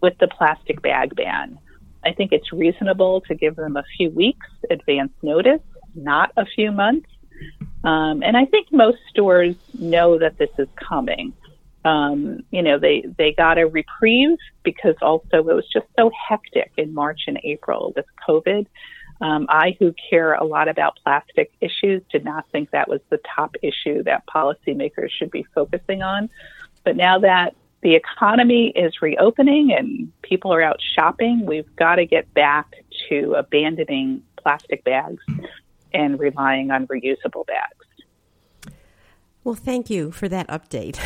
with 0.00 0.16
the 0.18 0.28
plastic 0.28 0.82
bag 0.82 1.14
ban. 1.14 1.58
I 2.04 2.12
think 2.12 2.32
it's 2.32 2.52
reasonable 2.52 3.20
to 3.22 3.34
give 3.34 3.56
them 3.56 3.76
a 3.76 3.84
few 3.96 4.10
weeks 4.10 4.46
advance 4.70 5.12
notice, 5.22 5.60
not 5.94 6.32
a 6.36 6.46
few 6.46 6.72
months. 6.72 7.08
Um, 7.84 8.22
and 8.22 8.36
I 8.36 8.44
think 8.46 8.70
most 8.72 8.98
stores 9.10 9.56
know 9.78 10.18
that 10.18 10.38
this 10.38 10.50
is 10.58 10.68
coming 10.76 11.32
um, 11.84 12.40
you 12.50 12.62
know, 12.62 12.78
they, 12.78 13.04
they 13.16 13.32
got 13.32 13.58
a 13.58 13.66
reprieve 13.66 14.38
because 14.62 14.96
also 15.00 15.38
it 15.38 15.44
was 15.44 15.66
just 15.72 15.86
so 15.98 16.10
hectic 16.28 16.72
in 16.76 16.92
March 16.92 17.22
and 17.26 17.40
April 17.42 17.92
with 17.96 18.06
COVID. 18.28 18.66
Um, 19.22 19.46
I, 19.50 19.76
who 19.78 19.94
care 20.08 20.32
a 20.32 20.44
lot 20.44 20.68
about 20.68 20.98
plastic 21.04 21.52
issues, 21.60 22.02
did 22.10 22.24
not 22.24 22.46
think 22.52 22.70
that 22.70 22.88
was 22.88 23.00
the 23.10 23.20
top 23.36 23.54
issue 23.62 24.02
that 24.04 24.26
policymakers 24.26 25.10
should 25.10 25.30
be 25.30 25.46
focusing 25.54 26.02
on. 26.02 26.30
But 26.84 26.96
now 26.96 27.18
that 27.18 27.54
the 27.82 27.94
economy 27.94 28.72
is 28.74 29.02
reopening 29.02 29.72
and 29.76 30.10
people 30.22 30.54
are 30.54 30.62
out 30.62 30.80
shopping, 30.94 31.44
we've 31.44 31.74
got 31.76 31.96
to 31.96 32.06
get 32.06 32.32
back 32.32 32.72
to 33.08 33.34
abandoning 33.34 34.22
plastic 34.36 34.84
bags 34.84 35.22
and 35.92 36.18
relying 36.18 36.70
on 36.70 36.86
reusable 36.86 37.46
bags. 37.46 37.86
Well, 39.42 39.54
thank 39.54 39.88
you 39.88 40.10
for 40.10 40.28
that 40.28 40.48
update. 40.48 40.98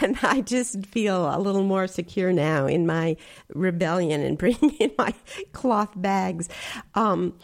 and 0.02 0.18
I 0.22 0.40
just 0.40 0.86
feel 0.86 1.34
a 1.34 1.38
little 1.38 1.62
more 1.62 1.86
secure 1.86 2.32
now 2.32 2.66
in 2.66 2.86
my 2.86 3.16
rebellion 3.54 4.22
and 4.22 4.38
bringing 4.38 4.70
in 4.76 4.92
my 4.96 5.12
cloth 5.52 5.92
bags. 5.96 6.48
Um, 6.94 7.34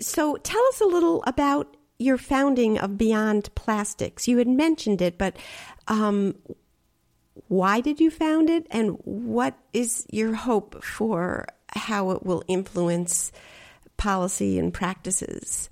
so 0.00 0.36
tell 0.36 0.64
us 0.68 0.80
a 0.80 0.86
little 0.86 1.24
about 1.26 1.76
your 1.98 2.18
founding 2.18 2.78
of 2.78 2.98
Beyond 2.98 3.52
Plastics. 3.54 4.28
You 4.28 4.38
had 4.38 4.48
mentioned 4.48 5.02
it, 5.02 5.18
but 5.18 5.36
um, 5.88 6.36
why 7.48 7.80
did 7.80 8.00
you 8.00 8.10
found 8.10 8.50
it, 8.50 8.66
and 8.70 8.98
what 9.04 9.56
is 9.72 10.06
your 10.10 10.34
hope 10.34 10.82
for 10.84 11.46
how 11.68 12.10
it 12.10 12.24
will 12.24 12.42
influence 12.48 13.32
policy 13.96 14.58
and 14.58 14.72
practices? 14.72 15.70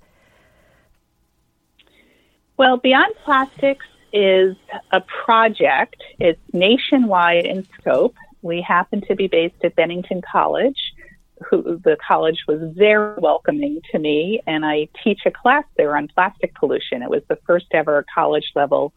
Well, 2.57 2.77
Beyond 2.77 3.13
Plastics 3.23 3.85
is 4.15 4.55
a 4.91 5.01
project. 5.01 6.01
It's 6.19 6.39
nationwide 6.53 7.45
in 7.45 7.67
scope. 7.79 8.15
We 8.41 8.61
happen 8.61 9.01
to 9.07 9.15
be 9.15 9.27
based 9.27 9.63
at 9.63 9.75
Bennington 9.75 10.21
College. 10.21 10.79
Who, 11.49 11.81
the 11.83 11.97
college 12.07 12.37
was 12.47 12.61
very 12.77 13.15
welcoming 13.17 13.81
to 13.91 13.99
me, 13.99 14.41
and 14.47 14.65
I 14.65 14.87
teach 15.03 15.19
a 15.25 15.31
class 15.31 15.65
there 15.75 15.97
on 15.97 16.07
plastic 16.07 16.55
pollution. 16.55 17.01
It 17.01 17.09
was 17.09 17.23
the 17.27 17.37
first 17.45 17.65
ever 17.73 18.05
college 18.15 18.49
level 18.55 18.93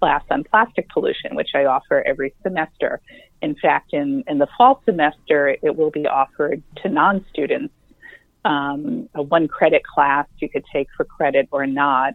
class 0.00 0.24
on 0.28 0.42
plastic 0.42 0.88
pollution, 0.88 1.36
which 1.36 1.50
I 1.54 1.66
offer 1.66 2.02
every 2.04 2.34
semester. 2.42 3.00
In 3.40 3.54
fact, 3.54 3.92
in, 3.92 4.24
in 4.26 4.38
the 4.38 4.48
fall 4.58 4.82
semester, 4.84 5.56
it 5.62 5.76
will 5.76 5.92
be 5.92 6.08
offered 6.08 6.60
to 6.82 6.88
non 6.88 7.24
students, 7.30 7.72
um, 8.44 9.08
a 9.14 9.22
one 9.22 9.46
credit 9.46 9.82
class 9.84 10.26
you 10.38 10.48
could 10.48 10.64
take 10.72 10.88
for 10.96 11.04
credit 11.04 11.48
or 11.52 11.68
not 11.68 12.14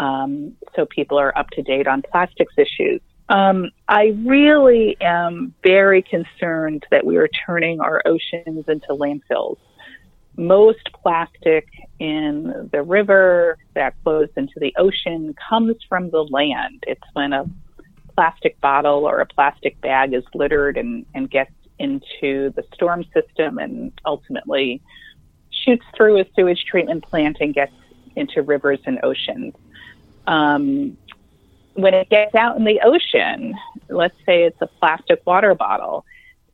um, 0.00 0.56
so 0.74 0.86
people 0.86 1.18
are 1.18 1.36
up 1.36 1.50
to 1.50 1.62
date 1.62 1.86
on 1.86 2.02
plastics 2.02 2.54
issues. 2.56 3.02
Um, 3.28 3.70
I 3.86 4.16
really 4.24 4.96
am 5.00 5.54
very 5.62 6.02
concerned 6.02 6.84
that 6.90 7.04
we 7.04 7.18
are 7.18 7.28
turning 7.46 7.80
our 7.80 8.02
oceans 8.06 8.64
into 8.66 8.88
landfills. 8.88 9.58
Most 10.36 10.90
plastic 11.02 11.68
in 11.98 12.70
the 12.72 12.82
river 12.82 13.58
that 13.74 13.94
flows 14.02 14.30
into 14.36 14.54
the 14.56 14.74
ocean 14.78 15.34
comes 15.48 15.76
from 15.86 16.10
the 16.10 16.24
land. 16.24 16.82
It's 16.86 17.02
when 17.12 17.34
a 17.34 17.44
plastic 18.16 18.58
bottle 18.60 19.04
or 19.04 19.20
a 19.20 19.26
plastic 19.26 19.78
bag 19.82 20.14
is 20.14 20.24
littered 20.34 20.78
and, 20.78 21.04
and 21.14 21.30
gets 21.30 21.52
into 21.78 22.50
the 22.56 22.64
storm 22.74 23.04
system 23.12 23.58
and 23.58 23.92
ultimately 24.06 24.80
shoots 25.50 25.84
through 25.94 26.20
a 26.20 26.24
sewage 26.34 26.64
treatment 26.64 27.04
plant 27.04 27.36
and 27.40 27.54
gets 27.54 27.72
into 28.16 28.42
rivers 28.42 28.80
and 28.86 28.98
oceans 29.02 29.54
um, 30.30 30.96
when 31.74 31.92
it 31.92 32.08
gets 32.08 32.34
out 32.34 32.56
in 32.56 32.64
the 32.64 32.80
ocean, 32.84 33.54
let's 33.88 34.14
say 34.24 34.44
it's 34.44 34.60
a 34.60 34.68
plastic 34.78 35.20
water 35.26 35.54
bottle, 35.54 36.04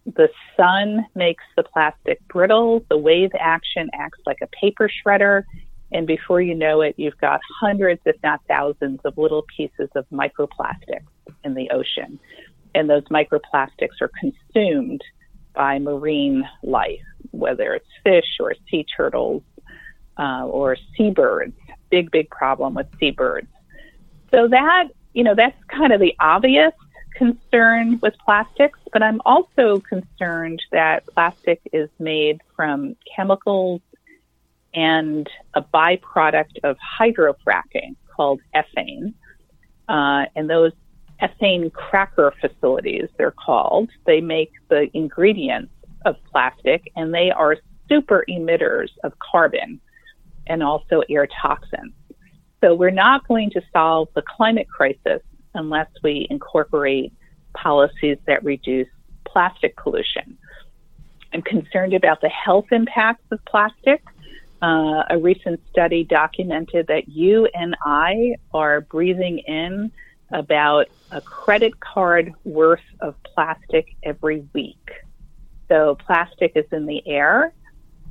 the 0.07 0.29
sun 0.57 1.05
makes 1.15 1.45
the 1.57 1.63
plastic 1.63 2.27
brittle. 2.29 2.85
The 2.89 2.97
wave 2.97 3.33
action 3.39 3.91
acts 3.93 4.19
like 4.25 4.39
a 4.43 4.47
paper 4.47 4.89
shredder. 4.89 5.45
And 5.93 6.07
before 6.07 6.41
you 6.41 6.55
know 6.55 6.81
it, 6.81 6.95
you've 6.97 7.19
got 7.19 7.41
hundreds, 7.61 8.01
if 8.07 8.17
not 8.23 8.41
thousands, 8.49 9.01
of 9.05 9.19
little 9.19 9.45
pieces 9.55 9.91
of 9.95 10.07
microplastics 10.11 11.07
in 11.45 11.55
the 11.55 11.71
ocean. 11.71 12.19
And 12.75 12.89
those 12.89 13.05
microplastics 13.05 14.01
are 14.01 14.11
consumed 14.21 15.03
by 15.55 15.79
marine 15.79 16.49
life, 16.63 17.01
whether 17.33 17.75
it's 17.75 17.87
fish 18.05 18.39
or 18.41 18.55
sea 18.71 18.87
turtles 18.97 19.43
uh, 20.19 20.47
or 20.47 20.77
seabirds. 20.97 21.57
Big, 21.91 22.11
big 22.11 22.31
problem 22.31 22.75
with 22.75 22.87
seabirds. 22.99 23.49
So 24.37 24.49
that, 24.49 24.89
you 25.15 25.25
know, 25.25 25.35
that's 25.35 25.57
kind 25.69 25.95
of 25.95 26.01
the 26.01 26.15
obvious 26.21 26.73
concern 27.15 27.99
with 28.03 28.13
plastics, 28.23 28.79
but 28.93 29.03
I'm 29.03 29.23
also 29.25 29.81
concerned 29.81 30.63
that 30.73 31.07
plastic 31.07 31.63
is 31.73 31.89
made 31.99 32.43
from 32.55 32.97
chemicals 33.17 33.81
and 34.75 35.27
a 35.55 35.63
byproduct 35.63 36.59
of 36.65 36.77
hydrofracking 37.01 37.97
called 38.15 38.43
ethane. 38.55 39.15
Uh, 39.89 40.27
and 40.37 40.51
those 40.51 40.73
ethane 41.23 41.73
cracker 41.73 42.35
facilities, 42.39 43.09
they're 43.17 43.31
called, 43.31 43.89
they 44.05 44.21
make 44.21 44.53
the 44.69 44.95
ingredients 44.95 45.73
of 46.05 46.17
plastic 46.31 46.93
and 46.95 47.15
they 47.15 47.31
are 47.31 47.57
super 47.89 48.23
emitters 48.29 48.91
of 49.03 49.15
carbon 49.19 49.81
and 50.47 50.63
also 50.63 51.03
air 51.09 51.27
toxins. 51.41 51.95
So 52.61 52.75
we're 52.75 52.91
not 52.91 53.27
going 53.29 53.51
to 53.51 53.63
solve 53.73 54.09
the 54.15 54.23
climate 54.23 54.69
crisis 54.69 55.23
unless 55.55 55.89
we 56.03 56.27
incorporate 56.31 57.13
policies 57.55 58.19
that 58.27 58.45
reduce 58.45 58.89
plastic 59.25 59.77
pollution. 59.77 60.39
I'm 61.33 61.43
concerned 61.43 61.95
about 61.95 62.21
the 62.21 62.29
health 62.29 62.67
impacts 62.73 63.25
of 63.31 63.45
plastic. 63.45 64.03
Uh, 64.63 65.03
a 65.11 65.19
recent 65.19 65.61
study 65.71 66.05
documented 66.05 66.87
that 66.87 67.09
you 67.09 67.47
and 67.47 67.77
I 67.85 68.37
are 68.55 68.81
breathing 68.81 69.39
in 69.41 69.93
about 70.33 70.87
a 71.11 71.21
credit 71.21 71.79
card 71.81 72.33
worth 72.45 72.81
of 73.01 73.15
plastic 73.23 73.95
every 74.03 74.47
week. 74.55 74.91
So 75.69 75.97
plastic 75.97 76.53
is 76.55 76.65
in 76.73 76.87
the 76.87 77.07
air, 77.07 77.53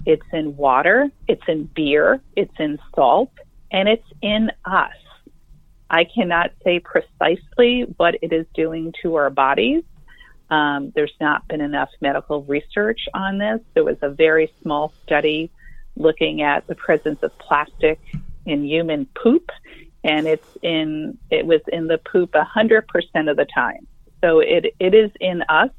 it's 0.05 0.25
in 0.31 0.55
water, 0.55 1.09
it's 1.27 1.47
in 1.47 1.63
beer, 1.73 2.21
it's 2.35 2.53
in 2.59 2.77
salt, 2.93 3.31
and 3.75 3.89
it's 3.89 4.07
in 4.21 4.49
us. 4.63 4.93
I 5.89 6.05
cannot 6.05 6.51
say 6.63 6.79
precisely 6.79 7.81
what 7.97 8.15
it 8.21 8.31
is 8.31 8.45
doing 8.55 8.93
to 9.03 9.15
our 9.15 9.29
bodies. 9.29 9.83
Um, 10.49 10.93
there's 10.95 11.13
not 11.19 11.45
been 11.49 11.59
enough 11.59 11.89
medical 11.99 12.43
research 12.43 13.01
on 13.13 13.37
this. 13.37 13.59
There 13.73 13.83
was 13.83 13.97
a 14.01 14.09
very 14.09 14.51
small 14.61 14.93
study 15.03 15.51
looking 15.97 16.41
at 16.41 16.65
the 16.67 16.75
presence 16.75 17.19
of 17.21 17.37
plastic 17.37 17.99
in 18.45 18.63
human 18.63 19.07
poop, 19.07 19.49
and 20.05 20.25
it's 20.25 20.47
in 20.61 21.17
it 21.29 21.45
was 21.45 21.61
in 21.67 21.87
the 21.87 21.97
poop 21.97 22.31
100% 22.31 23.29
of 23.29 23.35
the 23.35 23.47
time. 23.53 23.87
So 24.23 24.39
it 24.39 24.73
it 24.79 24.93
is 24.93 25.11
in 25.19 25.41
us, 25.49 25.71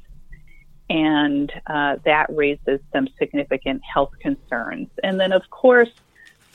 and 0.87 1.51
uh, 1.65 1.95
that 2.05 2.27
raises 2.29 2.79
some 2.93 3.07
significant 3.17 3.81
health 3.91 4.11
concerns. 4.21 4.89
And 5.03 5.19
then, 5.19 5.31
of 5.31 5.49
course, 5.49 5.89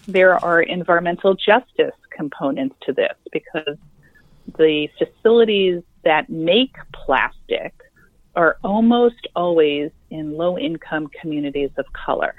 there 0.07 0.43
are 0.45 0.63
environmental 0.63 1.35
justice 1.35 1.95
components 2.11 2.77
to 2.83 2.93
this 2.93 3.15
because 3.31 3.77
the 4.59 4.89
facilities 4.99 5.83
that 6.05 6.29
make 6.29 6.75
plastic 6.93 7.75
are 8.35 8.57
almost 8.65 9.29
always 9.37 9.91
in 10.11 10.37
low 10.37 10.59
income 10.59 11.09
communities 11.21 11.71
of 11.77 11.85
color. 11.93 12.35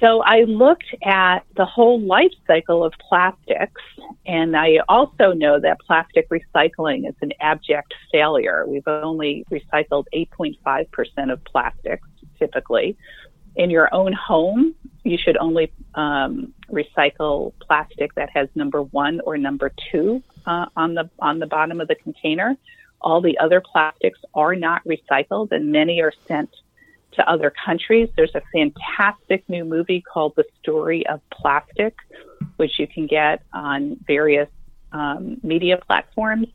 So 0.00 0.22
I 0.22 0.42
looked 0.42 0.94
at 1.04 1.40
the 1.56 1.64
whole 1.64 2.00
life 2.00 2.32
cycle 2.46 2.84
of 2.84 2.92
plastics, 3.08 3.80
and 4.26 4.56
I 4.56 4.80
also 4.88 5.32
know 5.32 5.60
that 5.60 5.78
plastic 5.80 6.28
recycling 6.30 7.08
is 7.08 7.14
an 7.22 7.32
abject 7.40 7.94
failure. 8.12 8.64
We've 8.66 8.86
only 8.86 9.46
recycled 9.50 10.04
8.5% 10.14 11.32
of 11.32 11.42
plastics 11.44 12.08
typically. 12.38 12.96
In 13.56 13.70
your 13.70 13.94
own 13.94 14.12
home, 14.12 14.74
you 15.04 15.18
should 15.18 15.36
only 15.36 15.70
um, 15.94 16.52
recycle 16.70 17.52
plastic 17.60 18.14
that 18.14 18.30
has 18.30 18.48
number 18.54 18.82
one 18.82 19.20
or 19.20 19.36
number 19.36 19.72
two 19.92 20.22
uh, 20.46 20.66
on 20.76 20.94
the 20.94 21.08
on 21.18 21.38
the 21.38 21.46
bottom 21.46 21.80
of 21.80 21.88
the 21.88 21.94
container. 21.94 22.56
All 23.00 23.20
the 23.20 23.38
other 23.38 23.60
plastics 23.60 24.18
are 24.34 24.56
not 24.56 24.82
recycled, 24.84 25.52
and 25.52 25.70
many 25.70 26.00
are 26.00 26.12
sent 26.26 26.50
to 27.12 27.30
other 27.30 27.52
countries. 27.64 28.08
There's 28.16 28.34
a 28.34 28.42
fantastic 28.52 29.48
new 29.48 29.64
movie 29.64 30.00
called 30.00 30.34
The 30.36 30.44
Story 30.60 31.06
of 31.06 31.20
Plastic, 31.30 31.94
which 32.56 32.78
you 32.78 32.86
can 32.86 33.06
get 33.06 33.42
on 33.52 33.98
various 34.06 34.48
um, 34.92 35.38
media 35.42 35.78
platforms. 35.86 36.48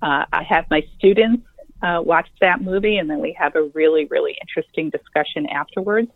Uh, 0.00 0.24
I 0.32 0.44
have 0.44 0.66
my 0.70 0.82
students 0.96 1.44
uh, 1.82 2.00
watch 2.04 2.28
that 2.40 2.62
movie, 2.62 2.98
and 2.98 3.10
then 3.10 3.20
we 3.20 3.32
have 3.38 3.56
a 3.56 3.64
really, 3.74 4.04
really 4.06 4.36
interesting 4.40 4.90
discussion 4.90 5.46
afterwards. 5.46 6.10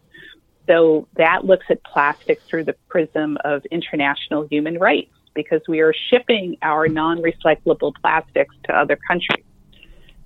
So 0.67 1.07
that 1.17 1.45
looks 1.45 1.67
at 1.71 1.83
plastics 1.85 2.43
through 2.45 2.65
the 2.65 2.75
prism 2.89 3.37
of 3.45 3.65
international 3.67 4.47
human 4.51 4.79
rights 4.79 5.13
because 5.35 5.61
we 5.69 5.81
are 5.81 5.95
shipping 6.11 6.57
our 6.63 6.89
non 6.89 7.19
recyclable 7.19 7.93
plastics 8.01 8.55
to 8.65 8.77
other 8.77 8.99
countries. 9.09 9.45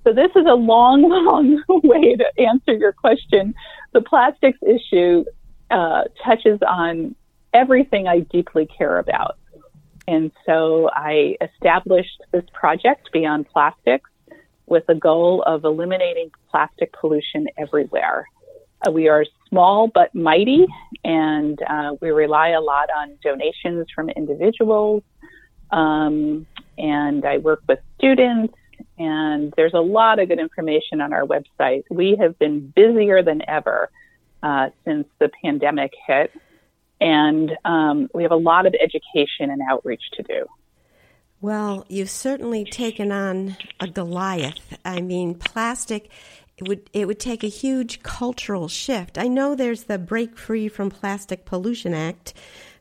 So 0.03 0.13
this 0.13 0.31
is 0.35 0.45
a 0.45 0.55
long, 0.55 1.01
long 1.09 1.61
way 1.83 2.15
to 2.15 2.25
answer 2.41 2.73
your 2.73 2.93
question. 2.93 3.53
The 3.91 4.01
plastics 4.01 4.59
issue 4.61 5.25
uh, 5.69 6.03
touches 6.23 6.59
on 6.65 7.15
everything 7.53 8.07
I 8.07 8.19
deeply 8.19 8.65
care 8.65 8.97
about. 8.99 9.37
And 10.07 10.31
so 10.45 10.89
I 10.91 11.35
established 11.41 12.21
this 12.31 12.45
project, 12.53 13.09
Beyond 13.11 13.47
Plastics, 13.49 14.09
with 14.65 14.85
the 14.87 14.95
goal 14.95 15.43
of 15.43 15.65
eliminating 15.65 16.31
plastic 16.49 16.93
pollution 16.93 17.47
everywhere. 17.57 18.25
Uh, 18.85 18.91
we 18.91 19.07
are 19.07 19.25
small 19.49 19.87
but 19.87 20.13
mighty, 20.15 20.65
and 21.03 21.59
uh, 21.67 21.95
we 22.01 22.11
rely 22.11 22.49
a 22.49 22.61
lot 22.61 22.89
on 22.95 23.17
donations 23.23 23.87
from 23.93 24.09
individuals. 24.09 25.03
Um, 25.71 26.45
and 26.77 27.25
I 27.25 27.37
work 27.37 27.61
with 27.67 27.79
students, 27.97 28.53
and 28.97 29.53
there's 29.57 29.73
a 29.73 29.81
lot 29.81 30.19
of 30.19 30.29
good 30.29 30.39
information 30.39 31.01
on 31.01 31.13
our 31.13 31.25
website. 31.25 31.83
We 31.89 32.15
have 32.19 32.39
been 32.39 32.71
busier 32.75 33.21
than 33.21 33.41
ever 33.47 33.89
uh, 34.41 34.69
since 34.85 35.07
the 35.19 35.29
pandemic 35.43 35.93
hit, 36.07 36.31
and 37.01 37.51
um, 37.65 38.09
we 38.13 38.23
have 38.23 38.31
a 38.31 38.37
lot 38.37 38.65
of 38.65 38.73
education 38.79 39.49
and 39.49 39.61
outreach 39.69 40.03
to 40.13 40.23
do. 40.23 40.45
Well, 41.41 41.85
you've 41.87 42.09
certainly 42.09 42.65
taken 42.65 43.13
on 43.13 43.55
a 43.79 43.87
Goliath. 43.87 44.77
I 44.83 44.99
mean, 44.99 45.35
plastic 45.35 46.09
it 46.59 46.67
would 46.67 46.89
it 46.93 47.07
would 47.07 47.19
take 47.19 47.43
a 47.43 47.47
huge 47.47 48.03
cultural 48.03 48.67
shift. 48.67 49.17
I 49.17 49.27
know 49.27 49.55
there's 49.55 49.83
the 49.83 49.97
Break 49.97 50.37
Free 50.37 50.67
from 50.67 50.89
Plastic 50.89 51.45
Pollution 51.45 51.93
Act 51.93 52.33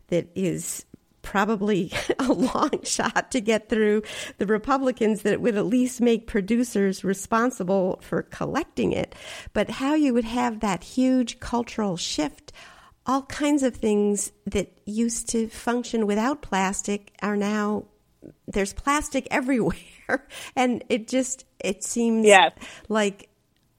that 0.08 0.28
is 0.34 0.84
probably 1.22 1.92
a 2.18 2.32
long 2.32 2.82
shot 2.82 3.30
to 3.30 3.40
get 3.40 3.68
through 3.68 4.02
the 4.38 4.46
Republicans 4.46 5.22
that 5.22 5.40
would 5.40 5.56
at 5.56 5.66
least 5.66 6.00
make 6.00 6.26
producers 6.26 7.04
responsible 7.04 8.00
for 8.02 8.22
collecting 8.22 8.92
it. 8.92 9.14
But 9.52 9.70
how 9.70 9.94
you 9.94 10.12
would 10.12 10.24
have 10.24 10.60
that 10.60 10.82
huge 10.82 11.38
cultural 11.38 11.96
shift, 11.96 12.52
all 13.06 13.22
kinds 13.22 13.62
of 13.62 13.76
things 13.76 14.32
that 14.46 14.72
used 14.86 15.28
to 15.28 15.48
function 15.48 16.06
without 16.06 16.42
plastic 16.42 17.12
are 17.22 17.36
now 17.36 17.84
there's 18.48 18.72
plastic 18.72 19.28
everywhere 19.30 20.26
and 20.56 20.82
it 20.88 21.06
just 21.06 21.44
it 21.60 21.84
seems 21.84 22.26
yes. 22.26 22.52
like 22.88 23.28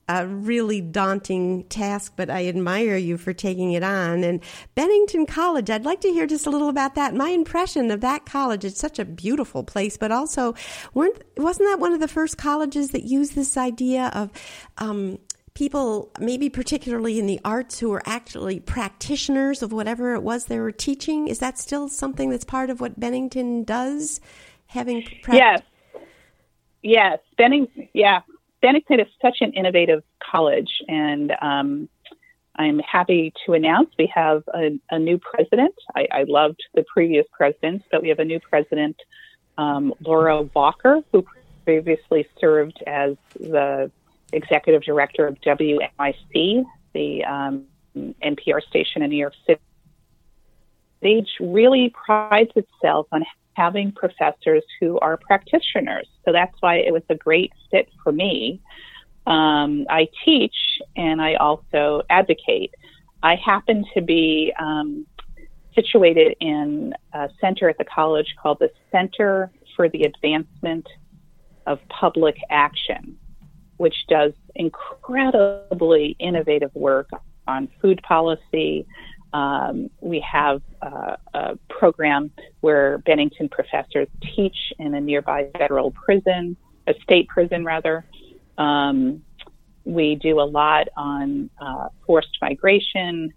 a 0.10 0.26
really 0.26 0.82
daunting 0.82 1.64
task, 1.66 2.14
but 2.16 2.32
I 2.32 2.48
admire 2.48 2.98
you 2.98 3.16
for 3.16 3.32
taking 3.32 3.74
it 3.74 3.84
on. 3.84 4.24
And 4.24 4.42
Bennington 4.74 5.28
College, 5.28 5.70
I'd 5.70 5.86
like 5.86 6.02
to 6.02 6.10
hear 6.10 6.26
just 6.26 6.48
a 6.48 6.50
little 6.50 6.68
about 6.68 6.96
that. 6.96 7.14
My 7.14 7.30
impression 7.30 7.92
of 7.92 8.02
that 8.02 8.26
college, 8.26 8.66
it's 8.66 8.80
such 8.80 8.98
a 8.98 9.06
beautiful 9.06 9.64
place, 9.64 9.98
but 9.98 10.12
also 10.12 10.56
weren't 10.96 11.22
wasn't 11.38 11.70
that 11.70 11.80
one 11.80 11.94
of 11.94 12.00
the 12.00 12.08
first 12.08 12.40
colleges 12.40 12.90
that 12.90 13.04
used 13.04 13.36
this 13.36 13.56
idea 13.56 14.10
of 14.16 14.32
um, 14.80 15.20
people, 15.54 16.12
maybe 16.20 16.50
particularly 16.50 17.20
in 17.20 17.28
the 17.28 17.40
arts, 17.46 17.78
who 17.78 17.90
were 17.90 18.02
actually 18.08 18.60
practitioners 18.60 19.62
of 19.62 19.72
whatever 19.72 20.16
it 20.16 20.24
was 20.24 20.46
they 20.46 20.60
were 20.60 20.72
teaching? 20.72 21.28
Is 21.28 21.38
that 21.38 21.60
still 21.60 21.88
something 21.88 22.32
that's 22.32 22.46
part 22.46 22.72
of 22.72 22.82
what 22.82 23.00
Bennington 23.00 23.64
does? 23.64 24.22
Having 24.66 25.04
pra- 25.22 25.36
yes, 25.36 25.62
yes, 26.82 27.20
Bennington, 27.38 27.90
yeah. 27.94 28.22
Bennington 28.62 29.00
is 29.00 29.08
such 29.22 29.38
an 29.42 29.54
innovative 29.54 30.04
college, 30.20 30.82
and 30.88 31.34
um, 31.42 31.90
I'm 32.56 32.80
happy 32.80 33.34
to 33.46 33.54
announce 33.54 33.90
we 33.98 34.12
have 34.14 34.44
a, 34.54 34.78
a 34.92 35.00
new 35.00 35.18
president. 35.18 35.76
I, 35.96 36.08
I, 36.12 36.24
loved 36.28 36.60
the 36.74 36.84
previous 36.94 37.26
president, 37.32 37.84
but 37.90 38.02
we 38.02 38.10
have 38.10 38.20
a 38.20 38.26
new 38.26 38.40
president, 38.42 38.98
um, 39.58 39.94
Laura 40.02 40.42
Walker, 40.54 41.02
who 41.12 41.26
previously 41.64 42.28
served 42.40 42.84
as 42.86 43.16
the 43.40 43.90
executive 44.34 44.84
director 44.84 45.26
of 45.26 45.40
WNYC, 45.42 46.66
the 46.94 47.24
um, 47.24 47.66
NPR 47.96 48.62
station 48.62 49.04
in 49.04 49.10
New 49.10 49.18
York 49.18 49.34
City. 49.48 49.62
It 51.02 51.30
really 51.40 51.94
prides 52.06 52.52
itself 52.56 53.08
on 53.14 53.24
having 53.60 53.92
professors 53.92 54.64
who 54.80 54.98
are 55.00 55.18
practitioners. 55.18 56.08
So 56.24 56.32
that's 56.32 56.56
why 56.62 56.76
it 56.78 56.94
was 56.94 57.04
a 57.10 57.16
great 57.16 57.52
fit 57.70 57.90
for 58.02 58.12
me. 58.12 58.62
Um, 59.28 59.86
I 59.90 60.08
teach 60.24 60.56
and 60.96 61.22
I 61.22 61.36
also 61.36 62.04
advocate. 62.10 62.72
I 63.22 63.36
happen 63.36 63.84
to 63.94 64.02
be 64.02 64.54
um, 64.58 65.06
situated 65.76 66.36
in 66.40 66.94
a 67.14 67.30
center 67.42 67.70
at 67.70 67.78
the 67.78 67.86
college 67.86 68.34
called 68.42 68.60
the 68.60 68.72
Center 68.92 69.52
for 69.76 69.90
the 69.90 70.04
Advancement 70.04 70.88
of 71.66 71.80
Public 71.90 72.38
Action, 72.50 73.18
which 73.78 73.96
does 74.08 74.34
incredibly 74.56 76.16
innovative 76.20 76.74
work 76.74 77.10
on 77.46 77.68
food 77.82 78.02
policy, 78.04 78.86
um, 79.34 79.90
we 80.02 80.20
have 80.22 80.62
uh, 80.82 81.16
a 81.34 81.58
program 81.70 82.32
where 82.62 82.98
Bennington 83.00 83.50
professors 83.50 84.08
teach 84.36 84.74
in 84.80 84.94
a 84.94 85.02
nearby 85.02 85.50
federal 85.58 85.92
prison, 85.92 86.58
a 86.88 86.94
state 87.04 87.28
prison 87.28 87.64
rather. 87.64 88.06
Um, 88.58 89.24
we 89.86 90.16
do 90.16 90.40
a 90.40 90.44
lot 90.44 90.88
on 90.98 91.50
uh, 91.60 91.90
forced 92.06 92.38
migration. 92.42 93.34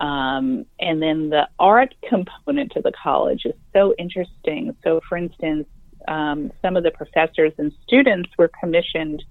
Um, 0.00 0.66
and 0.80 1.00
then 1.00 1.30
the 1.30 1.48
art 1.58 1.94
component 2.08 2.72
to 2.72 2.80
the 2.80 2.92
college 3.00 3.42
is 3.44 3.54
so 3.72 3.94
interesting. 3.98 4.74
So, 4.82 5.00
for 5.08 5.16
instance, 5.16 5.66
um, 6.08 6.52
some 6.60 6.76
of 6.76 6.82
the 6.82 6.90
professors 6.90 7.52
and 7.58 7.72
students 7.86 8.30
were 8.36 8.50
commissioned 8.60 9.22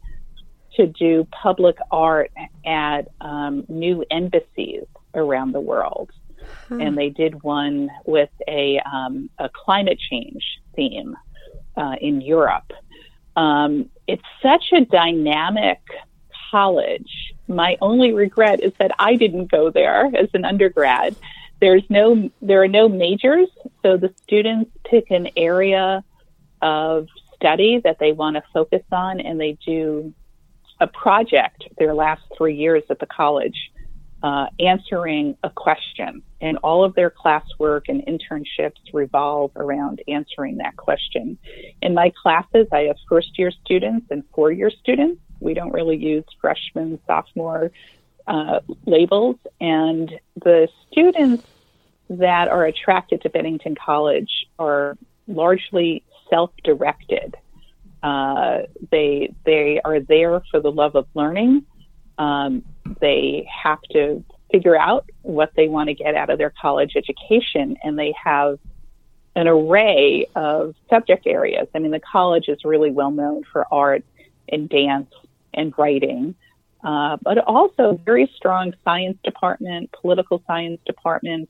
to 0.76 0.88
do 0.88 1.28
public 1.32 1.78
art 1.92 2.32
at 2.66 3.10
um, 3.22 3.66
new 3.68 4.04
embassies 4.10 4.86
around 5.16 5.52
the 5.54 5.62
world. 5.62 6.12
Hmm. 6.68 6.82
And 6.82 6.98
they 6.98 7.10
did 7.10 7.44
one 7.44 7.90
with 8.06 8.30
a, 8.48 8.80
um, 8.80 9.30
a 9.40 9.50
climate 9.50 10.00
change 10.10 10.44
theme 10.76 11.16
uh, 11.78 11.96
in 12.02 12.22
Europe. 12.22 12.72
Um, 13.36 13.90
it's 14.08 14.24
such 14.42 14.66
a 14.74 14.82
dynamic 14.86 15.80
college. 16.52 17.34
My 17.48 17.78
only 17.82 18.14
regret 18.14 18.62
is 18.62 18.74
that 18.80 18.92
I 19.00 19.16
didn't 19.16 19.52
go 19.52 19.72
there 19.72 20.06
as 20.16 20.30
an 20.34 20.46
undergrad. 20.46 21.16
There's 21.60 21.84
no, 21.90 22.30
there 22.42 22.62
are 22.62 22.68
no 22.68 22.90
majors, 22.90 23.48
so 23.82 23.98
the 23.98 24.14
students 24.24 24.70
pick 24.84 25.10
an 25.12 25.30
area 25.38 26.04
of 26.62 27.08
study 27.36 27.82
that 27.84 28.00
they 28.00 28.12
want 28.12 28.36
to 28.36 28.44
focus 28.54 28.84
on, 28.92 29.20
and 29.20 29.40
they 29.40 29.58
do 29.66 30.14
a 30.80 30.88
project 30.88 31.64
their 31.78 31.94
last 31.94 32.22
three 32.38 32.56
years 32.56 32.84
at 32.90 33.00
the 33.00 33.06
college 33.06 33.72
uh, 34.24 34.48
answering 34.60 35.38
a 35.44 35.50
question. 35.50 36.24
And 36.40 36.58
all 36.64 36.84
of 36.84 36.96
their 36.96 37.12
classwork 37.12 37.84
and 37.90 38.02
internships 38.06 38.80
revolve 38.94 39.52
around 39.58 40.02
answering 40.08 40.58
that 40.58 40.78
question. 40.78 41.38
In 41.82 41.94
my 41.94 42.12
classes, 42.22 42.68
I 42.72 42.84
have 42.84 42.96
first 43.08 43.38
year 43.38 43.52
students 43.66 44.08
and 44.10 44.24
four 44.34 44.52
year 44.52 44.72
students. 44.72 45.22
We 45.42 45.54
don't 45.54 45.74
really 45.74 45.98
use 45.98 46.24
freshman, 46.40 47.00
sophomore 47.06 47.72
uh, 48.26 48.62
labels. 48.86 49.36
And 49.60 50.10
the 50.42 50.70
students 50.90 51.44
that 52.10 52.48
are 52.48 52.66
attracted 52.66 53.22
to 53.24 53.30
Bennington 53.30 53.76
College 53.76 54.32
are 54.58 54.98
largely 55.28 56.04
self 56.30 56.52
directed. 56.64 57.36
Uh, 58.02 58.60
they 58.90 59.34
they 59.46 59.82
are 59.84 60.00
there 60.00 60.42
for 60.50 60.62
the 60.62 60.72
love 60.72 60.96
of 60.96 61.08
learning. 61.14 61.66
Um, 62.18 62.64
they 63.00 63.48
have 63.64 63.82
to 63.92 64.24
figure 64.52 64.78
out 64.78 65.10
what 65.22 65.52
they 65.56 65.68
want 65.68 65.88
to 65.88 65.94
get 65.94 66.16
out 66.16 66.30
of 66.30 66.38
their 66.38 66.54
college 66.62 66.94
education, 66.96 67.78
and 67.84 67.98
they 67.98 68.14
have 68.24 68.60
an 69.36 69.48
array 69.48 70.28
of 70.36 70.76
subject 70.90 71.26
areas. 71.26 71.68
I 71.74 71.80
mean, 71.80 71.92
the 71.92 72.00
college 72.00 72.48
is 72.48 72.64
really 72.64 72.92
well 72.92 73.12
known 73.12 73.44
for 73.52 73.66
art 73.72 74.04
and 74.48 74.70
dance 74.70 75.12
and 75.54 75.74
writing, 75.78 76.36
uh, 76.84 77.18
but 77.22 77.40
also 77.40 78.00
very 78.06 78.32
strong 78.36 78.74
science 78.84 79.18
department, 79.24 79.92
political 80.00 80.44
science 80.46 80.80
department, 80.86 81.50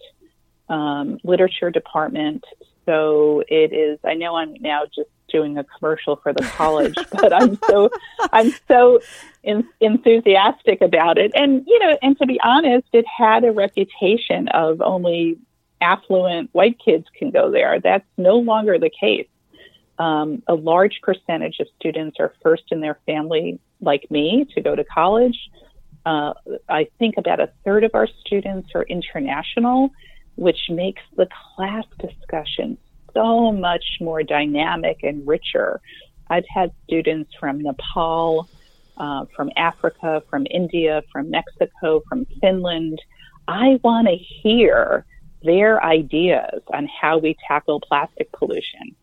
um, 0.69 1.19
literature 1.23 1.71
department. 1.71 2.45
So 2.85 3.43
it 3.47 3.73
is. 3.73 3.99
I 4.03 4.13
know 4.13 4.35
I'm 4.35 4.55
now 4.59 4.83
just 4.85 5.09
doing 5.29 5.57
a 5.57 5.63
commercial 5.63 6.17
for 6.17 6.33
the 6.33 6.43
college, 6.43 6.95
but 7.11 7.33
I'm 7.33 7.57
so 7.67 7.89
I'm 8.31 8.53
so 8.67 8.99
in, 9.43 9.67
enthusiastic 9.79 10.81
about 10.81 11.17
it. 11.17 11.31
And 11.35 11.63
you 11.67 11.79
know, 11.79 11.97
and 12.01 12.17
to 12.19 12.25
be 12.25 12.39
honest, 12.43 12.87
it 12.93 13.05
had 13.05 13.43
a 13.43 13.51
reputation 13.51 14.47
of 14.49 14.81
only 14.81 15.37
affluent 15.81 16.49
white 16.53 16.77
kids 16.83 17.05
can 17.17 17.31
go 17.31 17.51
there. 17.51 17.79
That's 17.79 18.07
no 18.17 18.37
longer 18.37 18.79
the 18.79 18.89
case. 18.89 19.27
Um, 19.99 20.41
a 20.47 20.55
large 20.55 21.01
percentage 21.03 21.59
of 21.59 21.67
students 21.79 22.17
are 22.19 22.33
first 22.41 22.63
in 22.71 22.81
their 22.81 22.99
family, 23.05 23.59
like 23.79 24.09
me, 24.09 24.47
to 24.55 24.61
go 24.61 24.75
to 24.75 24.83
college. 24.83 25.37
Uh, 26.05 26.33
I 26.67 26.87
think 26.99 27.15
about 27.17 27.39
a 27.39 27.51
third 27.63 27.83
of 27.83 27.91
our 27.93 28.07
students 28.25 28.71
are 28.75 28.83
international, 28.83 29.91
which 30.35 30.69
makes 30.69 31.01
the 31.15 31.27
class 31.55 31.85
discussion 31.99 32.77
so 33.13 33.51
much 33.51 33.85
more 34.01 34.23
dynamic 34.23 34.99
and 35.03 35.27
richer. 35.27 35.79
I've 36.29 36.45
had 36.47 36.71
students 36.85 37.31
from 37.39 37.61
Nepal, 37.61 38.49
uh, 38.97 39.25
from 39.35 39.51
Africa, 39.55 40.23
from 40.29 40.47
India, 40.49 41.03
from 41.11 41.29
Mexico, 41.29 42.01
from 42.07 42.25
Finland. 42.41 42.99
I 43.47 43.79
want 43.83 44.07
to 44.07 44.15
hear 44.15 45.05
their 45.43 45.83
ideas 45.83 46.61
on 46.73 46.87
how 46.87 47.17
we 47.17 47.35
tackle 47.47 47.81
plastic 47.81 48.31
pollution. 48.31 48.95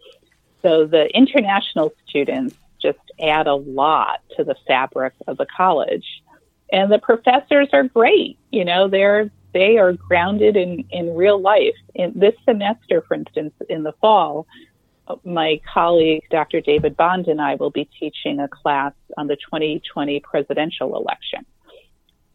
So 0.62 0.86
the 0.86 1.06
international 1.14 1.92
students 2.08 2.56
just 2.80 2.98
add 3.20 3.46
a 3.46 3.54
lot 3.54 4.20
to 4.36 4.44
the 4.44 4.56
fabric 4.66 5.12
of 5.26 5.36
the 5.36 5.46
college. 5.46 6.06
And 6.72 6.90
the 6.90 6.98
professors 6.98 7.68
are 7.72 7.84
great. 7.84 8.38
You 8.50 8.64
know, 8.64 8.88
they're 8.88 9.30
they 9.52 9.78
are 9.78 9.92
grounded 9.92 10.56
in, 10.56 10.84
in 10.90 11.14
real 11.14 11.40
life. 11.40 11.74
In 11.94 12.12
this 12.14 12.34
semester, 12.44 13.02
for 13.06 13.14
instance, 13.14 13.52
in 13.68 13.82
the 13.82 13.92
fall, 14.00 14.46
my 15.24 15.60
colleague, 15.72 16.22
Dr. 16.30 16.60
David 16.60 16.96
Bond, 16.96 17.26
and 17.26 17.40
I 17.40 17.56
will 17.56 17.70
be 17.70 17.88
teaching 17.98 18.40
a 18.40 18.48
class 18.48 18.92
on 19.16 19.26
the 19.26 19.36
2020 19.36 20.20
presidential 20.20 20.96
election. 20.96 21.44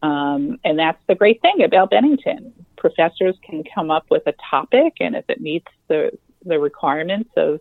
Um, 0.02 0.58
and 0.64 0.78
that's 0.78 1.00
the 1.08 1.14
great 1.14 1.40
thing 1.40 1.62
about 1.62 1.90
Bennington. 1.90 2.52
Professors 2.76 3.36
can 3.42 3.64
come 3.74 3.90
up 3.90 4.06
with 4.10 4.26
a 4.26 4.34
topic, 4.50 4.94
and 5.00 5.16
if 5.16 5.24
it 5.28 5.40
meets 5.40 5.68
the, 5.88 6.10
the 6.44 6.58
requirements 6.58 7.30
of 7.36 7.60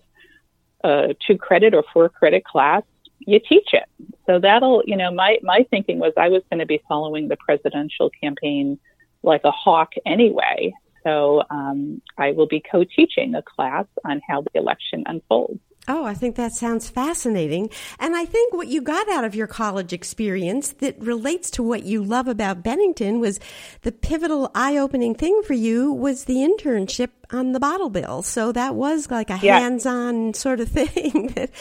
a 0.84 1.16
two 1.26 1.38
credit 1.38 1.74
or 1.74 1.84
four 1.94 2.10
credit 2.10 2.44
class, 2.44 2.84
you 3.20 3.40
teach 3.40 3.70
it. 3.74 3.86
So 4.26 4.40
that'll, 4.40 4.84
you 4.86 4.98
know, 4.98 5.12
my, 5.12 5.38
my 5.42 5.66
thinking 5.70 6.00
was 6.00 6.14
I 6.18 6.30
was 6.30 6.44
going 6.50 6.60
to 6.60 6.66
be 6.66 6.82
following 6.88 7.28
the 7.28 7.38
presidential 7.38 8.12
campaign 8.22 8.78
like 9.26 9.42
a 9.44 9.52
hawk 9.52 9.94
anyway. 10.06 10.74
so 11.04 11.44
um, 11.50 12.02
I 12.18 12.32
will 12.32 12.48
be 12.48 12.62
co 12.62 12.84
teaching 12.84 13.36
a 13.36 13.42
class 13.42 13.86
on 14.04 14.22
how 14.28 14.42
the 14.42 14.52
election 14.54 15.04
unfolds. 15.06 15.60
Oh, 15.88 16.04
I 16.04 16.16
think 16.16 16.36
that 16.36 16.54
sounds 16.54 16.90
fascinating. 16.90 17.70
And 18.00 18.16
I 18.16 18.26
think 18.26 18.54
what 18.54 18.68
you 18.68 18.82
got 18.82 19.08
out 19.08 19.24
of 19.24 19.36
your 19.36 19.46
college 19.46 19.94
experience 19.94 20.70
that 20.74 21.00
relates 21.00 21.52
to 21.52 21.64
what 21.64 21.84
you 21.84 22.04
love 22.04 22.28
about 22.28 22.64
Bennington 22.64 23.20
was 23.20 23.40
the 23.84 23.92
pivotal 23.92 24.50
eye 24.56 24.78
opening 24.78 25.14
thing 25.14 25.44
for 25.46 25.54
you 25.54 25.92
was 25.92 26.24
the 26.24 26.38
internship 26.38 27.10
on 27.30 27.52
the 27.52 27.60
bottle 27.60 27.90
bill. 27.90 28.24
So 28.24 28.52
that 28.54 28.74
was 28.74 29.12
like 29.12 29.30
a 29.30 29.38
yeah. 29.42 29.60
hands 29.60 29.86
on 29.86 30.34
sort 30.34 30.60
of 30.60 30.70
thing 30.72 31.28
that, 31.36 31.52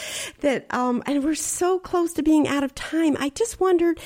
that, 0.41 0.73
um, 0.73 1.03
and 1.05 1.23
we're 1.23 1.35
so 1.35 1.77
close 1.77 2.13
to 2.13 2.23
being 2.23 2.47
out 2.47 2.63
of 2.63 2.73
time. 2.73 3.15
I 3.19 3.29
just 3.29 3.59
wondered 3.59 3.99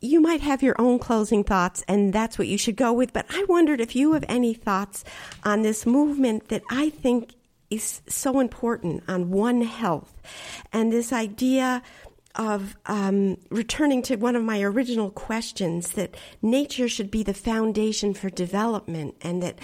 you 0.00 0.20
might 0.20 0.40
have 0.40 0.62
your 0.62 0.74
own 0.78 0.98
closing 0.98 1.42
thoughts, 1.44 1.84
and 1.88 2.12
that's 2.12 2.38
what 2.38 2.48
you 2.48 2.58
should 2.58 2.76
go 2.76 2.92
with. 2.92 3.12
But 3.12 3.26
I 3.30 3.44
wondered 3.48 3.80
if 3.80 3.96
you 3.96 4.12
have 4.12 4.24
any 4.28 4.54
thoughts 4.54 5.04
on 5.44 5.62
this 5.62 5.86
movement 5.86 6.48
that 6.48 6.62
I 6.70 6.90
think 6.90 7.34
is 7.70 8.00
so 8.08 8.40
important 8.40 9.02
on 9.08 9.30
One 9.30 9.62
Health 9.62 10.14
and 10.72 10.92
this 10.92 11.12
idea 11.12 11.82
of 12.36 12.76
um, 12.86 13.38
returning 13.50 14.02
to 14.02 14.16
one 14.16 14.36
of 14.36 14.42
my 14.42 14.60
original 14.62 15.10
questions 15.10 15.92
that 15.92 16.14
nature 16.42 16.88
should 16.88 17.10
be 17.10 17.22
the 17.22 17.34
foundation 17.34 18.14
for 18.14 18.28
development 18.28 19.14
and 19.22 19.42
that 19.42 19.58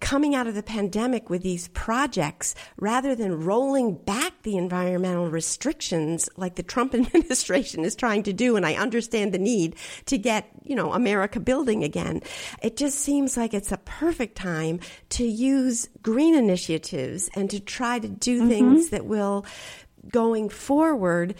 coming 0.00 0.34
out 0.34 0.46
of 0.46 0.54
the 0.54 0.62
pandemic 0.62 1.30
with 1.30 1.42
these 1.42 1.68
projects 1.68 2.54
rather 2.78 3.14
than 3.14 3.44
rolling 3.44 3.94
back 3.94 4.27
the 4.48 4.56
environmental 4.56 5.28
restrictions 5.28 6.26
like 6.38 6.54
the 6.54 6.62
Trump 6.62 6.94
administration 6.94 7.84
is 7.84 7.94
trying 7.94 8.22
to 8.22 8.32
do 8.32 8.56
and 8.56 8.64
I 8.64 8.74
understand 8.76 9.34
the 9.34 9.38
need 9.38 9.76
to 10.06 10.16
get, 10.16 10.48
you 10.64 10.74
know, 10.74 10.94
America 10.94 11.38
building 11.38 11.84
again. 11.84 12.22
It 12.62 12.78
just 12.78 12.98
seems 12.98 13.36
like 13.36 13.52
it's 13.52 13.72
a 13.72 13.76
perfect 13.76 14.36
time 14.36 14.80
to 15.10 15.24
use 15.24 15.90
green 16.00 16.34
initiatives 16.34 17.28
and 17.34 17.50
to 17.50 17.60
try 17.60 17.98
to 17.98 18.08
do 18.08 18.38
mm-hmm. 18.40 18.48
things 18.48 18.88
that 18.88 19.04
will 19.04 19.44
going 20.08 20.48
forward 20.48 21.34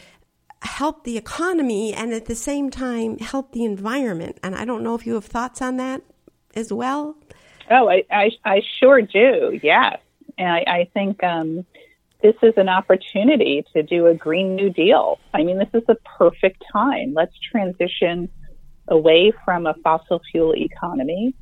help 0.61 1.05
the 1.05 1.17
economy 1.17 1.95
and 1.95 2.13
at 2.13 2.27
the 2.27 2.35
same 2.35 2.69
time 2.69 3.17
help 3.17 3.53
the 3.53 3.65
environment. 3.65 4.39
And 4.43 4.55
I 4.55 4.67
don't 4.67 4.83
know 4.83 4.95
if 4.95 5.07
you 5.07 5.15
have 5.15 5.25
thoughts 5.25 5.63
on 5.63 5.79
that 5.79 6.03
as 6.55 6.71
well. 6.71 7.17
Oh, 7.71 7.89
I, 7.89 8.05
I, 8.11 8.31
I 8.45 8.63
sure 8.79 9.01
do. 9.01 9.59
Yes. 9.63 9.99
And 10.37 10.49
I, 10.49 10.65
I 10.67 10.91
think 10.93 11.25
um, 11.25 11.65
this 12.23 12.35
is 12.43 12.55
an 12.57 12.69
opportunity 12.69 13.65
to 13.75 13.83
do 13.83 14.07
a 14.07 14.15
Green 14.15 14.55
New 14.55 14.71
Deal. 14.71 15.19
I 15.35 15.45
mean, 15.45 15.59
this 15.59 15.69
is 15.75 15.83
the 15.87 15.97
perfect 16.19 16.63
time. 16.73 17.15
Let's 17.15 17.35
transition 17.53 18.29
away 18.89 19.33
from 19.45 19.67
a 19.67 19.75
fossil 19.85 20.21
fuel 20.31 20.55
economy. 20.55 21.35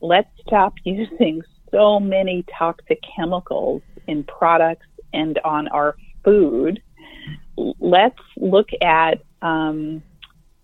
Let's 0.00 0.30
stop 0.46 0.74
using 0.84 1.42
so 1.70 2.00
many 2.00 2.44
toxic 2.58 3.00
chemicals 3.16 3.82
in 4.06 4.24
products 4.24 4.86
and 5.12 5.38
on 5.44 5.68
our 5.68 5.96
food 6.24 6.80
let's 7.56 8.18
look 8.36 8.68
at 8.82 9.22
um, 9.42 10.02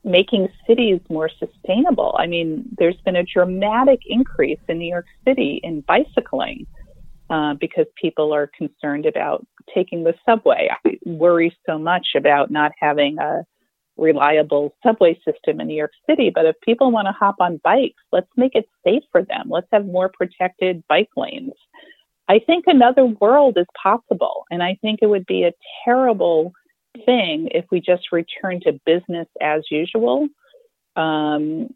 making 0.04 0.48
cities 0.66 1.00
more 1.08 1.30
sustainable. 1.38 2.14
I 2.18 2.26
mean, 2.26 2.64
there's 2.78 3.00
been 3.04 3.16
a 3.16 3.22
dramatic 3.22 4.00
increase 4.06 4.58
in 4.68 4.78
New 4.78 4.88
York 4.88 5.06
City 5.26 5.60
in 5.62 5.80
bicycling 5.82 6.66
uh, 7.30 7.54
because 7.54 7.86
people 8.00 8.32
are 8.32 8.50
concerned 8.56 9.06
about 9.06 9.46
taking 9.74 10.04
the 10.04 10.14
subway. 10.28 10.68
I 10.84 10.98
worry 11.04 11.56
so 11.66 11.78
much 11.78 12.08
about 12.16 12.50
not 12.50 12.72
having 12.78 13.18
a 13.18 13.44
reliable 13.96 14.74
subway 14.82 15.18
system 15.24 15.60
in 15.60 15.66
New 15.68 15.76
York 15.76 15.92
City, 16.08 16.30
but 16.34 16.46
if 16.46 16.56
people 16.62 16.90
want 16.90 17.06
to 17.06 17.12
hop 17.12 17.36
on 17.40 17.60
bikes, 17.62 18.02
let's 18.10 18.30
make 18.36 18.54
it 18.54 18.68
safe 18.84 19.02
for 19.12 19.22
them. 19.22 19.48
Let's 19.48 19.68
have 19.72 19.86
more 19.86 20.10
protected 20.12 20.82
bike 20.88 21.10
lanes. 21.16 21.52
I 22.28 22.38
think 22.38 22.64
another 22.66 23.04
world 23.04 23.58
is 23.58 23.66
possible, 23.80 24.44
and 24.50 24.62
I 24.62 24.78
think 24.80 25.00
it 25.02 25.06
would 25.06 25.26
be 25.26 25.44
a 25.44 25.52
terrible 25.84 26.52
thing 27.04 27.48
if 27.52 27.64
we 27.70 27.80
just 27.80 28.12
return 28.12 28.60
to 28.60 28.80
business 28.86 29.28
as 29.40 29.62
usual, 29.70 30.28
um, 30.96 31.68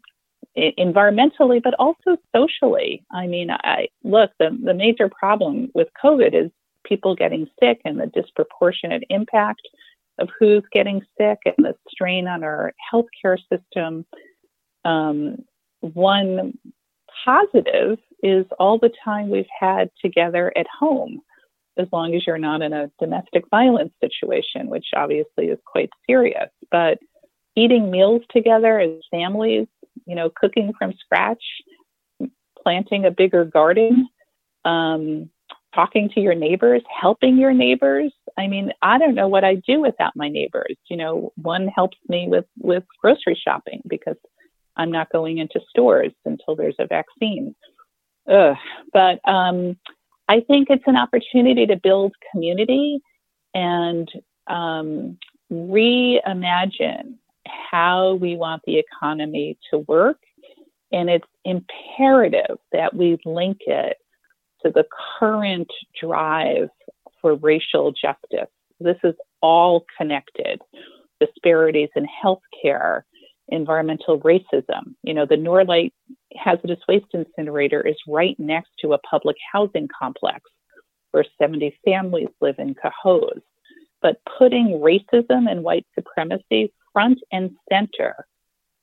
environmentally, 0.57 1.61
but 1.61 1.73
also 1.75 2.17
socially. 2.35 3.03
I 3.11 3.27
mean, 3.27 3.49
I 3.51 3.87
look 4.03 4.31
the 4.39 4.57
the 4.63 4.73
major 4.73 5.09
problem 5.09 5.71
with 5.73 5.87
COVID 6.03 6.33
is 6.33 6.51
people 6.85 7.15
getting 7.15 7.47
sick 7.59 7.81
and 7.85 7.99
the 7.99 8.07
disproportionate 8.07 9.03
impact 9.09 9.61
of 10.19 10.29
who's 10.39 10.63
getting 10.71 11.01
sick 11.17 11.39
and 11.45 11.65
the 11.65 11.75
strain 11.89 12.27
on 12.27 12.43
our 12.43 12.73
healthcare 12.91 13.37
system. 13.51 14.05
Um, 14.83 15.43
one 15.81 16.57
positive 17.25 17.99
is 18.23 18.45
all 18.59 18.79
the 18.79 18.91
time 19.03 19.29
we've 19.29 19.45
had 19.59 19.91
together 20.01 20.51
at 20.57 20.65
home 20.79 21.21
as 21.77 21.87
long 21.91 22.15
as 22.15 22.25
you're 22.25 22.39
not 22.39 22.61
in 22.61 22.73
a 22.73 22.89
domestic 22.99 23.43
violence 23.51 23.93
situation, 24.01 24.67
which 24.67 24.85
obviously 24.95 25.45
is 25.45 25.59
quite 25.65 25.91
serious. 26.09 26.49
But 26.71 26.97
eating 27.55 27.91
meals 27.91 28.21
together 28.31 28.79
as 28.79 28.91
families, 29.11 29.67
you 30.05 30.15
know, 30.15 30.29
cooking 30.35 30.73
from 30.77 30.93
scratch, 30.93 31.43
planting 32.61 33.05
a 33.05 33.11
bigger 33.11 33.45
garden, 33.45 34.07
um, 34.65 35.29
talking 35.73 36.09
to 36.09 36.19
your 36.19 36.35
neighbors, 36.35 36.81
helping 37.01 37.37
your 37.37 37.53
neighbors. 37.53 38.11
I 38.37 38.47
mean, 38.47 38.71
I 38.81 38.97
don't 38.97 39.15
know 39.15 39.27
what 39.27 39.43
I'd 39.43 39.63
do 39.63 39.81
without 39.81 40.15
my 40.15 40.29
neighbors. 40.29 40.75
You 40.89 40.97
know, 40.97 41.31
one 41.35 41.67
helps 41.67 41.97
me 42.07 42.27
with 42.27 42.45
with 42.57 42.83
grocery 43.01 43.39
shopping 43.41 43.81
because 43.87 44.17
I'm 44.75 44.91
not 44.91 45.11
going 45.11 45.39
into 45.39 45.59
stores 45.69 46.13
until 46.25 46.55
there's 46.55 46.75
a 46.79 46.87
vaccine. 46.87 47.55
Ugh. 48.29 48.55
But 48.93 49.19
um, 49.27 49.77
I 50.27 50.41
think 50.41 50.67
it's 50.69 50.83
an 50.87 50.97
opportunity 50.97 51.65
to 51.65 51.77
build 51.77 52.13
community 52.31 52.99
and 53.53 54.09
um, 54.47 55.17
reimagine 55.51 57.15
how 57.71 58.15
we 58.15 58.35
want 58.35 58.61
the 58.65 58.77
economy 58.77 59.57
to 59.71 59.79
work. 59.79 60.17
And 60.91 61.09
it's 61.09 61.27
imperative 61.43 62.57
that 62.71 62.93
we 62.93 63.17
link 63.25 63.57
it 63.67 63.97
to 64.65 64.71
the 64.71 64.85
current 65.19 65.69
drive 66.01 66.69
for 67.21 67.35
racial 67.35 67.91
justice. 67.91 68.49
This 68.79 68.97
is 69.03 69.15
all 69.41 69.85
connected 69.97 70.61
disparities 71.19 71.89
in 71.95 72.05
healthcare, 72.23 73.01
environmental 73.49 74.19
racism. 74.19 74.95
You 75.03 75.13
know, 75.13 75.25
the 75.25 75.35
Norlite 75.35 75.93
hazardous 76.35 76.79
waste 76.87 77.07
incinerator 77.13 77.85
is 77.85 77.95
right 78.07 78.35
next 78.39 78.69
to 78.81 78.93
a 78.93 78.99
public 78.99 79.35
housing 79.51 79.87
complex 79.99 80.41
where 81.11 81.25
70 81.41 81.77
families 81.83 82.29
live 82.41 82.55
in 82.59 82.75
Cohoes. 82.75 83.41
But 84.01 84.21
putting 84.37 84.79
racism 84.79 85.49
and 85.49 85.63
white 85.63 85.85
supremacy 85.95 86.71
front 86.97 87.19
and 87.31 87.51
center 87.71 88.25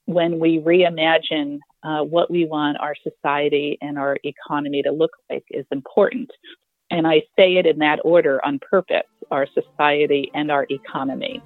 when 0.05 0.39
we 0.39 0.61
reimagine 0.61 1.59
uh, 1.83 2.01
what 2.05 2.31
we 2.31 2.47
want 2.47 2.79
our 2.79 2.95
society 3.03 3.77
and 3.81 3.99
our 3.99 4.19
economy 4.23 4.83
to 4.85 4.93
look 4.93 5.11
like 5.29 5.43
is 5.51 5.67
important. 5.73 6.31
And 6.93 7.09
I 7.09 7.23
say 7.37 7.57
it 7.57 7.67
in 7.67 7.79
that 7.79 7.99
order 8.05 8.41
on 8.47 8.61
purpose 8.61 9.03
our 9.33 9.49
society 9.53 10.31
and 10.33 10.53
our 10.53 10.65
economy. 10.71 11.43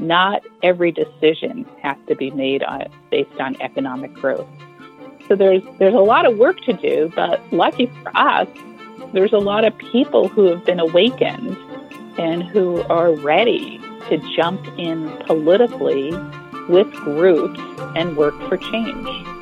Not 0.00 0.42
every 0.64 0.90
decision 0.90 1.64
has 1.82 1.96
to 2.08 2.16
be 2.16 2.32
made 2.32 2.64
on, 2.64 2.86
based 3.12 3.38
on 3.38 3.54
economic 3.62 4.12
growth. 4.14 4.48
So 5.28 5.36
there's 5.36 5.62
there's 5.78 5.94
a 5.94 5.98
lot 5.98 6.26
of 6.26 6.36
work 6.36 6.60
to 6.62 6.72
do, 6.72 7.12
but 7.14 7.40
lucky 7.52 7.86
for 8.02 8.10
us, 8.16 8.48
there's 9.12 9.32
a 9.32 9.38
lot 9.38 9.64
of 9.64 9.78
people 9.78 10.26
who 10.26 10.46
have 10.46 10.64
been 10.64 10.80
awakened 10.80 11.56
and 12.18 12.42
who 12.42 12.82
are 12.88 13.12
ready 13.12 13.80
to 14.08 14.18
jump 14.36 14.66
in 14.78 15.08
politically 15.26 16.12
with 16.68 16.90
groups 16.92 17.60
and 17.96 18.16
work 18.16 18.38
for 18.48 18.56
change. 18.56 19.37